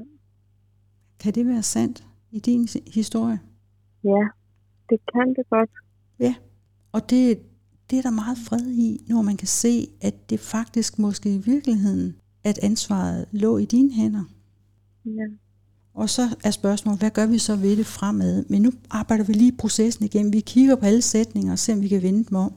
[1.19, 3.41] Kan det være sandt i din historie?
[4.05, 4.29] Ja,
[4.91, 5.71] det kan det godt.
[6.19, 6.35] Ja,
[6.93, 7.39] og det,
[7.91, 11.39] det er der meget fred i, når man kan se, at det faktisk måske i
[11.39, 12.15] virkeligheden,
[12.45, 14.25] at ansvaret lå i dine hænder.
[15.05, 15.27] Ja.
[15.95, 18.45] Og så er spørgsmålet, hvad gør vi så ved det fremad?
[18.49, 20.33] Men nu arbejder vi lige processen igennem.
[20.33, 22.53] Vi kigger på alle sætninger og ser, om vi kan vende dem om.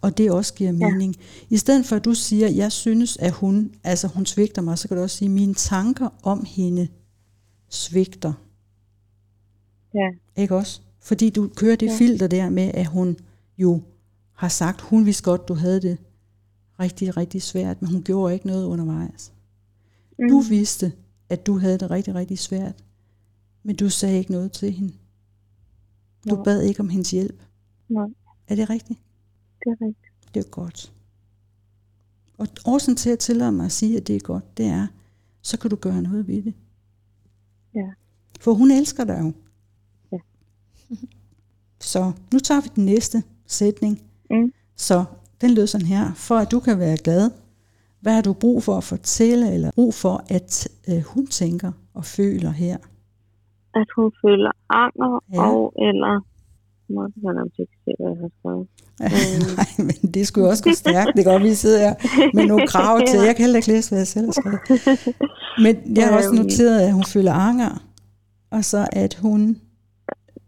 [0.00, 1.16] Og det også giver mening.
[1.50, 4.88] I stedet for, at du siger, jeg synes, at hun, altså hun svigter mig, så
[4.88, 6.88] kan du også sige, mine tanker om hende
[7.68, 8.32] svigter.
[9.94, 10.40] Ja.
[10.42, 10.80] Ikke også?
[11.00, 11.96] Fordi du kører det ja.
[11.98, 13.16] filter der med, at hun
[13.58, 13.82] jo
[14.36, 15.98] har sagt, hun vidste godt, du havde det
[16.80, 19.32] rigtig, rigtig svært, men hun gjorde ikke noget undervejs.
[20.18, 20.28] Mm.
[20.28, 20.92] Du vidste,
[21.28, 22.84] at du havde det rigtig, rigtig svært,
[23.62, 24.92] men du sagde ikke noget til hende.
[26.30, 26.44] Du Nej.
[26.44, 27.42] bad ikke om hendes hjælp.
[27.88, 28.06] Nej,
[28.48, 29.00] Er det rigtigt?
[29.64, 30.34] det er rigtigt.
[30.34, 30.92] Det er godt.
[32.38, 34.86] Og årsagen til at tillade mig at sige, at det er godt, det er,
[35.42, 36.54] så kan du gøre noget ved det.
[37.74, 37.88] Ja.
[38.40, 39.32] For hun elsker dig jo.
[40.12, 40.18] Ja.
[41.80, 44.02] Så nu tager vi den næste sætning.
[44.30, 44.52] Mm.
[44.76, 45.04] Så
[45.40, 46.12] den lød sådan her.
[46.14, 47.30] For at du kan være glad,
[48.00, 52.04] hvad har du brug for at fortælle, eller brug for, at øh, hun tænker og
[52.04, 52.76] føler her?
[53.74, 55.42] At hun føler anger Ja.
[55.50, 56.20] og eller...
[56.88, 58.66] Det være, om ikke se, hvad jeg har skrevet.
[59.56, 61.10] Nej, men det skulle jo også gå stærkt.
[61.16, 61.94] Det kan godt, vi sidder her
[62.34, 63.18] med nogle krav til.
[63.20, 64.60] Jeg kan heller ikke læse, hvad jeg selv har skrevet.
[65.64, 66.38] Men jeg har også Øhm.
[66.38, 67.82] noteret, at hun føler anger,
[68.50, 69.56] og så at hun,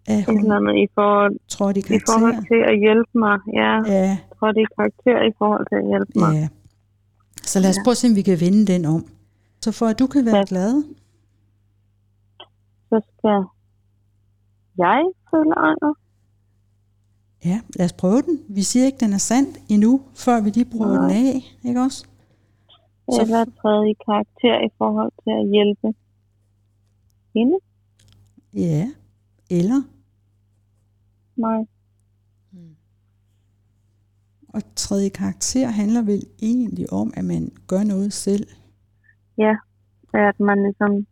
[0.09, 2.43] at hun andet i forhold, tror, de i forhold karakter.
[2.51, 3.37] til at hjælpe mig.
[3.61, 4.11] Ja, Ja,
[4.57, 6.33] det er karakter i forhold til at hjælpe mig.
[6.41, 6.49] ja.
[7.53, 9.03] Så lad os prøve at se, om vi kan vende den om.
[9.61, 10.45] Så for at du kan være Ja.
[10.49, 10.73] glad,
[12.89, 13.39] Så skal
[14.85, 15.93] jeg føle anger.
[17.45, 18.41] ja, lad os prøve den.
[18.49, 21.35] Vi siger ikke, den er sandt endnu, før vi lige prøver den af,
[21.69, 22.07] ikke også?
[23.13, 25.89] Så- Eller træde i karakter i forhold til at hjælpe
[27.35, 27.57] hende,
[28.55, 28.89] Ja,
[29.51, 29.83] eller
[31.39, 31.67] mig.
[34.49, 38.47] Og tredje karakter handler vel egentlig om, at man gør noget selv.
[39.39, 39.55] Ja,
[40.15, 41.07] at man ligesom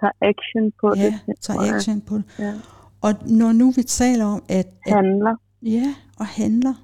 [0.00, 1.40] tager action på ja, det.
[1.40, 2.24] tager action på det.
[2.38, 2.54] Ja.
[3.00, 5.36] Og når nu vi taler om, at, at Handler.
[5.62, 6.74] Ja, og handler.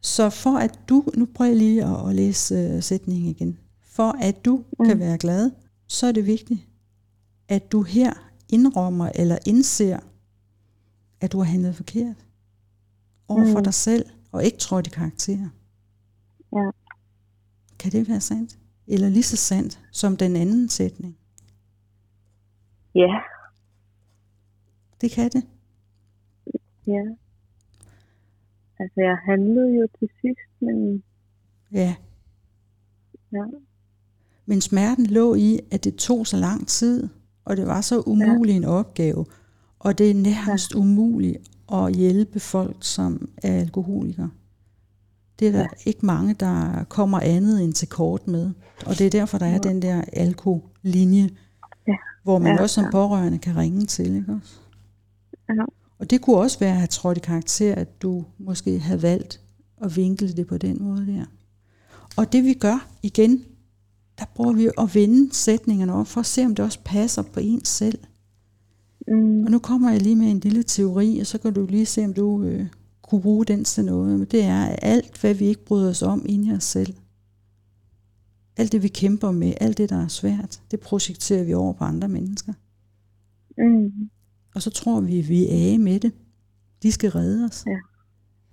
[0.00, 3.58] Så for at du, nu prøver jeg lige at, at læse uh, sætningen igen.
[3.82, 4.86] For at du mm.
[4.86, 5.50] kan være glad,
[5.86, 6.60] så er det vigtigt,
[7.48, 8.12] at du her
[8.48, 9.98] indrømmer eller indser,
[11.20, 12.16] at du har handlet forkert
[13.28, 13.64] over for Mm.
[13.64, 15.48] dig selv, og ikke trådt i karakter.
[16.52, 16.70] Ja.
[17.78, 18.58] Kan det være sandt?
[18.86, 21.16] Eller lige så sandt som den anden sætning?
[22.94, 23.20] Ja,
[25.00, 25.44] Det kan det.
[26.86, 27.02] ja.
[28.78, 31.02] Altså, jeg handlede jo til sidst, men
[31.72, 31.96] Ja.
[33.32, 33.44] ja.
[34.46, 37.08] Men smerten lå i, at det tog så lang tid,
[37.44, 39.26] og det var så umulig en opgave,
[39.80, 41.36] og det er nærmest umuligt
[41.72, 44.30] at hjælpe folk, som er alkoholikere.
[45.38, 45.66] Det er der Ja.
[45.86, 48.50] ikke mange, der kommer andet end til kort med.
[48.86, 51.30] Og det er derfor, der er den der alkolinje,
[51.88, 51.92] Ja.
[52.22, 54.16] hvor man Ja, også som pårørende kan ringe til.
[54.16, 54.54] Ikke også?
[55.48, 55.64] Ja.
[55.98, 59.40] Og det kunne også være at have trådt i karakter, at du måske havde valgt
[59.82, 61.24] at vinkle det på den måde der.
[62.16, 63.44] Og det vi gør igen,
[64.18, 67.40] der prøver vi at vende sætningerne op, for at se om det også passer på
[67.40, 67.98] en selv.
[69.10, 69.44] Mm.
[69.44, 72.04] Og nu kommer jeg lige med en lille teori, og så kan du lige se,
[72.04, 72.66] om du øh,
[73.02, 74.18] kunne bruge den til noget.
[74.18, 76.94] Men det er, at alt, hvad vi ikke bryder os om inde i os selv,
[78.56, 81.84] alt det vi kæmper med, alt det, der er svært, det projekterer vi over på
[81.84, 82.52] andre mennesker.
[83.58, 84.10] Mm.
[84.54, 86.12] Og så tror vi, at vi er af med det.
[86.82, 87.64] De skal redde os.
[87.66, 87.76] Ja.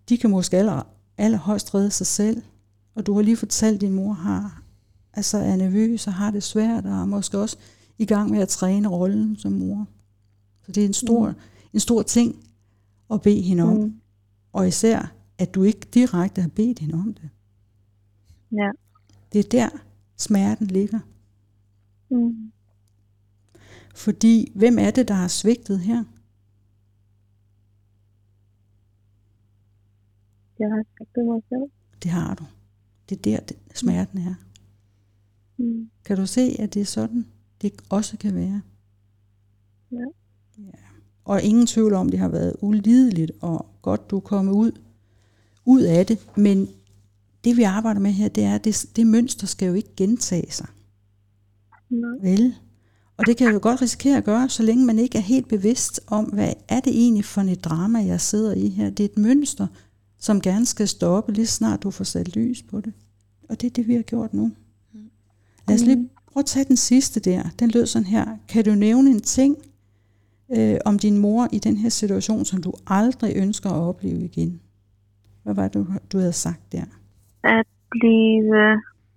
[0.09, 0.81] De kan måske aller,
[1.17, 2.41] allerhøjst redde sig selv.
[2.95, 4.63] Og du har lige fortalt, at din mor har,
[5.13, 7.57] altså er nervøs og har det svært, og er måske også
[7.97, 9.87] i gang med at træne rollen som mor.
[10.67, 11.37] Så det er en stor, mm.
[11.73, 12.35] en stor ting
[13.11, 13.77] at bede hende om.
[13.77, 14.01] Mm.
[14.53, 17.29] Og især, at du ikke direkte har bedt hende om det.
[18.51, 18.69] Ja.
[19.33, 19.69] Det er der,
[20.17, 20.99] smerten ligger.
[22.09, 22.51] Mm.
[23.95, 26.03] Fordi, hvem er det, der har svigtet her?
[30.59, 31.71] Jeg har sagt det mig selv.
[32.03, 32.45] Det har du.
[33.09, 34.35] Det er der, det, smerten er.
[35.57, 35.89] Mm.
[36.05, 37.25] Kan du se, at det er sådan,
[37.61, 38.61] det også kan være?
[39.91, 40.05] Ja.
[41.27, 44.71] Og ingen tvivl om, det har været ulideligt, og godt du er kommet ud,
[45.65, 46.27] ud af det.
[46.35, 46.67] Men
[47.43, 50.51] det vi arbejder med her, det er, at det, det mønster skal jo ikke gentage
[50.51, 50.67] sig.
[51.89, 52.09] Nej.
[52.21, 52.55] Vel?
[53.17, 56.01] Og det kan jo godt risikere at gøre, så længe man ikke er helt bevidst
[56.07, 58.89] om, hvad er det egentlig for et drama, jeg sidder i her.
[58.89, 59.67] Det er et mønster,
[60.19, 62.93] som gerne skal stoppe, lige snart du får sat lys på det.
[63.49, 64.51] Og det er det, vi har gjort nu.
[65.67, 67.43] Lad os lige prøve at tage den sidste der.
[67.59, 68.25] Den lød sådan her.
[68.47, 69.57] Kan du nævne en ting
[70.55, 74.61] øh, om din mor i den her situation, som du aldrig ønsker at opleve igen?
[75.43, 76.83] Hvad var det, du, du havde sagt der?
[77.43, 78.53] At blive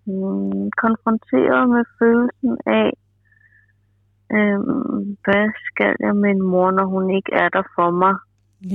[0.07, 2.91] mm, konfronteret med følelsen af,
[4.37, 8.15] øhm, hvad skal jeg med en mor, når hun ikke er der for mig,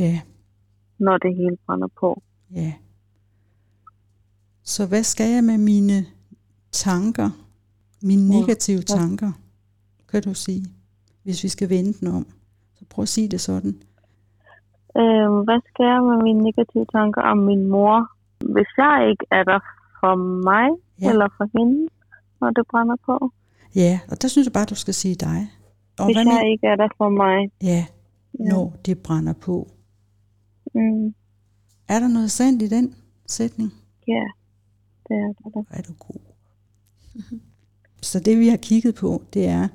[0.01, 0.21] Ja,
[0.99, 2.21] når det hele brænder på.
[2.51, 2.73] ja.
[4.63, 6.05] Så hvad skal jeg med mine
[6.71, 7.29] tanker,
[8.01, 8.39] mine Ja.
[8.39, 9.31] negative tanker,
[10.11, 10.65] kan du sige,
[11.23, 12.27] hvis vi skal vende den om?
[12.89, 13.73] Prøv at sige det sådan.
[14.97, 18.09] Øhm, hvad skal jeg med mine negative tanker om min mor,
[18.53, 19.59] hvis jeg ikke er der
[19.99, 20.15] for
[20.49, 20.67] mig
[21.01, 21.05] Ja.
[21.05, 21.11] ja.
[21.11, 21.87] eller for hende,
[22.41, 23.31] når det brænder på?
[23.75, 25.39] Ja, og der synes jeg bare, du skal sige dig.
[25.99, 27.51] Og Hvis hvad jeg med, ikke er der for mig.
[27.63, 27.85] ja,
[28.39, 28.43] Ja.
[28.43, 29.67] når det brænder på.
[30.73, 31.07] Mm,
[31.87, 32.95] Er der noget sandt i den
[33.27, 33.73] sætning?
[34.07, 34.23] ja,
[35.07, 35.63] det er der.
[35.69, 36.19] Er du god.
[38.01, 39.67] Så det vi har kigget på, det er,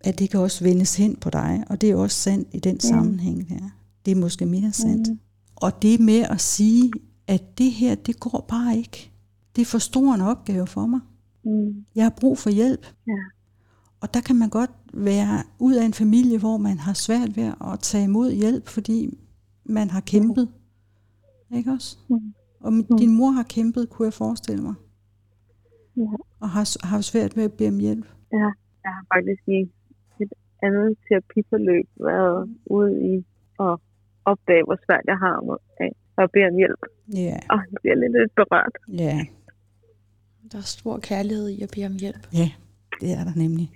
[0.00, 2.74] at det kan også vendes hen på dig, og det er også sandt i den
[2.74, 2.80] mm.
[2.80, 3.70] sammenhæng der.
[4.04, 5.08] Det er måske mere sandt.
[5.08, 5.18] Mm.
[5.56, 6.92] Og det med at sige,
[7.26, 9.10] at det her, det går bare ikke.
[9.56, 11.00] Det er for stor en opgave for mig.
[11.44, 12.86] Mm, Jeg har brug for hjælp.
[13.06, 13.12] ja.
[14.00, 17.52] Og der kan man godt være ud af en familie, hvor man har svært ved
[17.72, 19.18] at tage imod hjælp, fordi
[19.64, 20.48] man har kæmpet.
[21.56, 21.96] Ikke også?
[22.10, 22.34] Mm.
[22.60, 24.74] Og din mor har kæmpet, kunne jeg forestille mig.
[25.96, 26.02] Ja.
[26.40, 28.06] Og har, har at ved at bede om hjælp.
[28.32, 28.48] ja.
[28.84, 29.70] Jeg har faktisk i
[30.62, 33.14] andet terapiforløb været ude i
[33.66, 33.74] at
[34.30, 35.92] opdage, hvor svært jeg har med af
[36.22, 36.82] at bede om hjælp.
[37.14, 38.74] Ja, Og jeg bliver lidt, lidt berørt.
[39.04, 39.26] ja,
[40.52, 42.22] Der er stor kærlighed i at bede om hjælp.
[42.32, 42.50] ja,
[43.00, 43.70] det er der nemlig.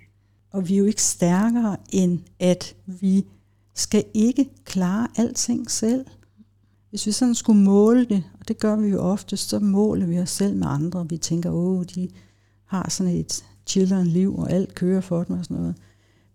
[0.51, 3.25] Og vi er jo ikke stærkere end, at vi
[3.73, 6.05] skal ikke klare alting selv.
[6.89, 10.19] Hvis vi sådan skulle måle det, og det gør vi jo ofte, så måler vi
[10.19, 11.05] os selv med andre.
[11.09, 12.09] Vi tænker, åh, de
[12.65, 15.75] har sådan et chilleren liv, og alt kører for dem og sådan noget.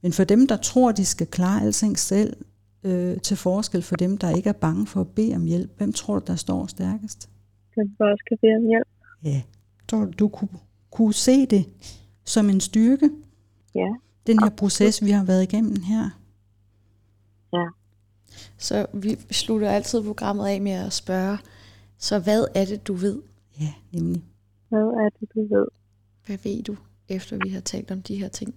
[0.02, 2.36] Men for dem, der tror, de skal klare alting selv,
[2.82, 5.92] øh, til forskel for dem, der ikke er bange for at bede om hjælp, hvem
[5.92, 7.28] tror du, der står stærkest?
[7.78, 8.88] men så også kan bede om hjælp.
[9.24, 9.42] Ja.
[9.88, 10.48] Tror du, du kunne,
[10.90, 11.64] kunne se det
[12.24, 13.10] som en styrke?
[13.74, 13.88] Ja.
[14.26, 16.10] Den her proces, vi har været igennem her.
[17.52, 17.66] Ja.
[18.58, 21.38] Så vi slutter altid programmet af med at spørge,
[21.98, 23.22] så hvad er det, du ved?
[23.60, 24.24] Ja, nemlig.
[24.68, 25.66] Hvad er det, du ved?
[26.26, 26.76] Hvad ved du,
[27.08, 28.54] efter vi har talt om de her ting?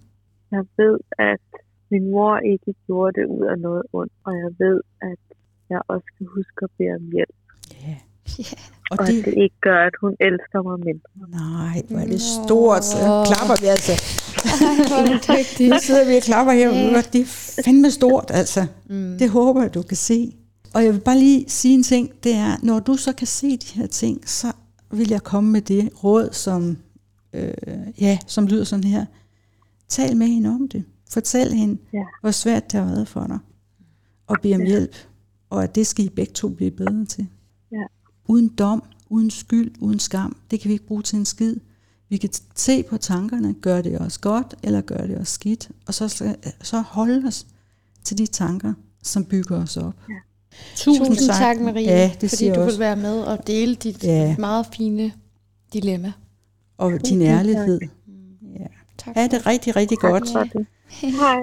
[0.54, 1.44] Jeg ved, at
[1.90, 4.80] min mor ikke gjorde det ud af noget ondt, og jeg ved,
[5.10, 5.22] at
[5.70, 7.36] jeg også skal huske at bede om hjælp,
[7.84, 7.96] Ja.
[8.38, 8.58] Ja.
[8.90, 11.10] Og og det, at det ikke gør, at hun elsker mig mindre.
[11.40, 12.84] nej, hvor er det stort.
[12.84, 12.96] Så
[13.30, 13.92] klapper vi altså.
[15.38, 15.70] Rigtigt.
[15.70, 16.72] Nu sidder vi og klapper her.
[16.72, 17.04] Yeah.
[17.12, 18.66] Det er fandme stort, altså.
[18.90, 19.16] Mm.
[19.18, 20.36] Det håber jeg, du kan se.
[20.74, 22.10] Og jeg vil bare lige sige en ting.
[22.24, 24.46] Det er, når du så kan se de her ting, så
[24.90, 26.76] vil jeg komme med det råd, som,
[27.32, 27.52] øh,
[28.00, 29.04] ja, som lyder sådan her.
[29.92, 30.84] Tal med hende om det.
[31.10, 32.02] Fortæl hende, Ja.
[32.20, 33.38] hvor svært det har været for dig.
[34.26, 34.96] Og bed om hjælp.
[35.50, 37.26] Og at det skal I begge to blive bedre til.
[37.72, 37.82] Ja.
[38.28, 40.36] Uden dom, uden skyld, uden skam.
[40.50, 41.56] Det kan vi ikke bruge til en skid.
[42.08, 45.70] Vi kan se på tankerne, gør det os godt, eller gør det os skidt.
[45.86, 47.46] Og så, så holde os
[48.04, 49.94] til de tanker, som bygger os op.
[50.08, 50.14] Ja.
[50.76, 52.78] Tusind, Tusind tak, Marie, Ja, det fordi du også.
[52.78, 54.36] være med og dele dit Ja.
[54.38, 55.12] meget fine
[55.72, 56.12] dilemma.
[56.78, 57.80] Og din ærlighed.
[59.06, 59.12] Ja.
[59.12, 59.16] Tak.
[59.16, 60.28] Ha' det rigtig, rigtig Tak godt.
[60.32, 60.66] for det.
[60.90, 61.40] Hej.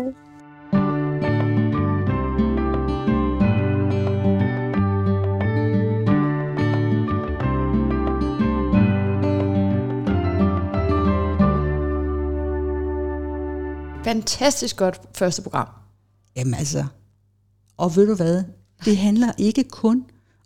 [14.03, 15.67] Fantastisk godt første program.
[16.35, 16.85] Jamen altså,
[17.77, 18.43] og ved du hvad,
[18.85, 20.05] det handler ikke kun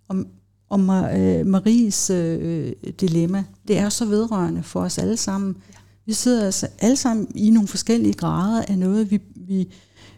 [0.09, 0.27] om,
[0.69, 3.43] om øh, Maries øh, dilemma.
[3.67, 5.55] Det er så vedrørende for os alle sammen.
[6.05, 9.67] Vi sidder altså alle sammen i nogle forskellige grader af noget, vi, vi,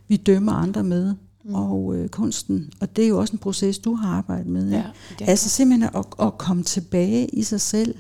[0.08, 1.16] vi dømmer andre med.
[1.46, 1.56] Mm.
[1.56, 4.70] Og øh, kunsten, og det er jo også en proces, du har arbejdet med.
[4.70, 4.84] Ja,
[5.20, 7.96] det Altså simpelthen at, at komme tilbage i sig selv.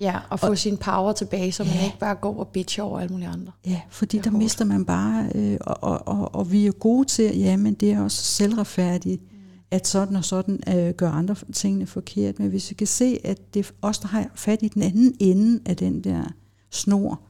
[0.00, 1.84] ja og få og, sin power tilbage, så man Ja.
[1.84, 3.52] ikke bare går og bitcher over alle mulige andre.
[3.66, 4.42] Ja, fordi er der hårdt.
[4.42, 7.92] mister man bare, øh, og, og, og, og vi er gode til, ja, men det
[7.92, 9.38] er også selvretfærdigt, mm.
[9.70, 12.38] at sådan og sådan øh, gør andre tingene forkert.
[12.38, 15.14] Men hvis vi kan se, at det er os, der har fat i den anden
[15.20, 16.24] ende af den der
[16.74, 17.20] snor,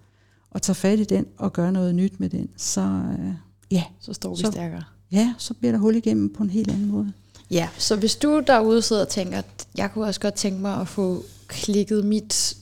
[0.50, 3.34] og tager fat i den og gør noget nyt med den, så, øh,
[3.70, 4.82] ja, Så står vi Så- stærkere.
[5.12, 7.12] ja, så bliver der hul igennem på en helt anden måde.
[7.50, 10.80] Ja, så hvis du derude sidder og tænker, at jeg kunne også godt tænke mig
[10.80, 12.56] at få klikket mit,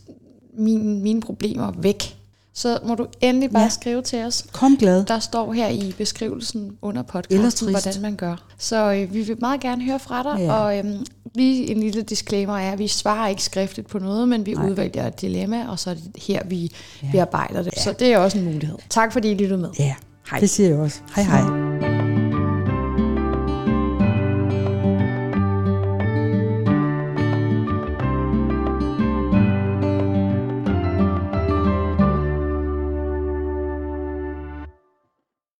[0.59, 2.17] min, mine problemer væk,
[2.55, 3.69] så må du endelig bare Ja.
[3.69, 4.45] skrive til os.
[4.53, 5.05] Kom glad.
[5.05, 8.37] Der står her i beskrivelsen under podcasten, hvordan man gør.
[8.59, 10.53] Så øh, vi vil meget gerne høre fra dig, Ja.
[10.53, 14.47] og øhm, lige en lille disclaimer er, at vi svarer ikke skriftligt på noget, men
[14.47, 14.69] vi Nej.
[14.71, 16.73] Udvælger et dilemma, og så er det her, vi
[17.03, 17.09] Ja.
[17.13, 17.73] bearbejder det.
[17.77, 17.83] Ja.
[17.83, 18.77] Så det er også en mulighed.
[18.91, 19.69] Tak fordi I lyttede med.
[19.79, 19.95] Ja,
[20.41, 21.01] det siger jeg også.
[21.17, 21.62] Hej hej.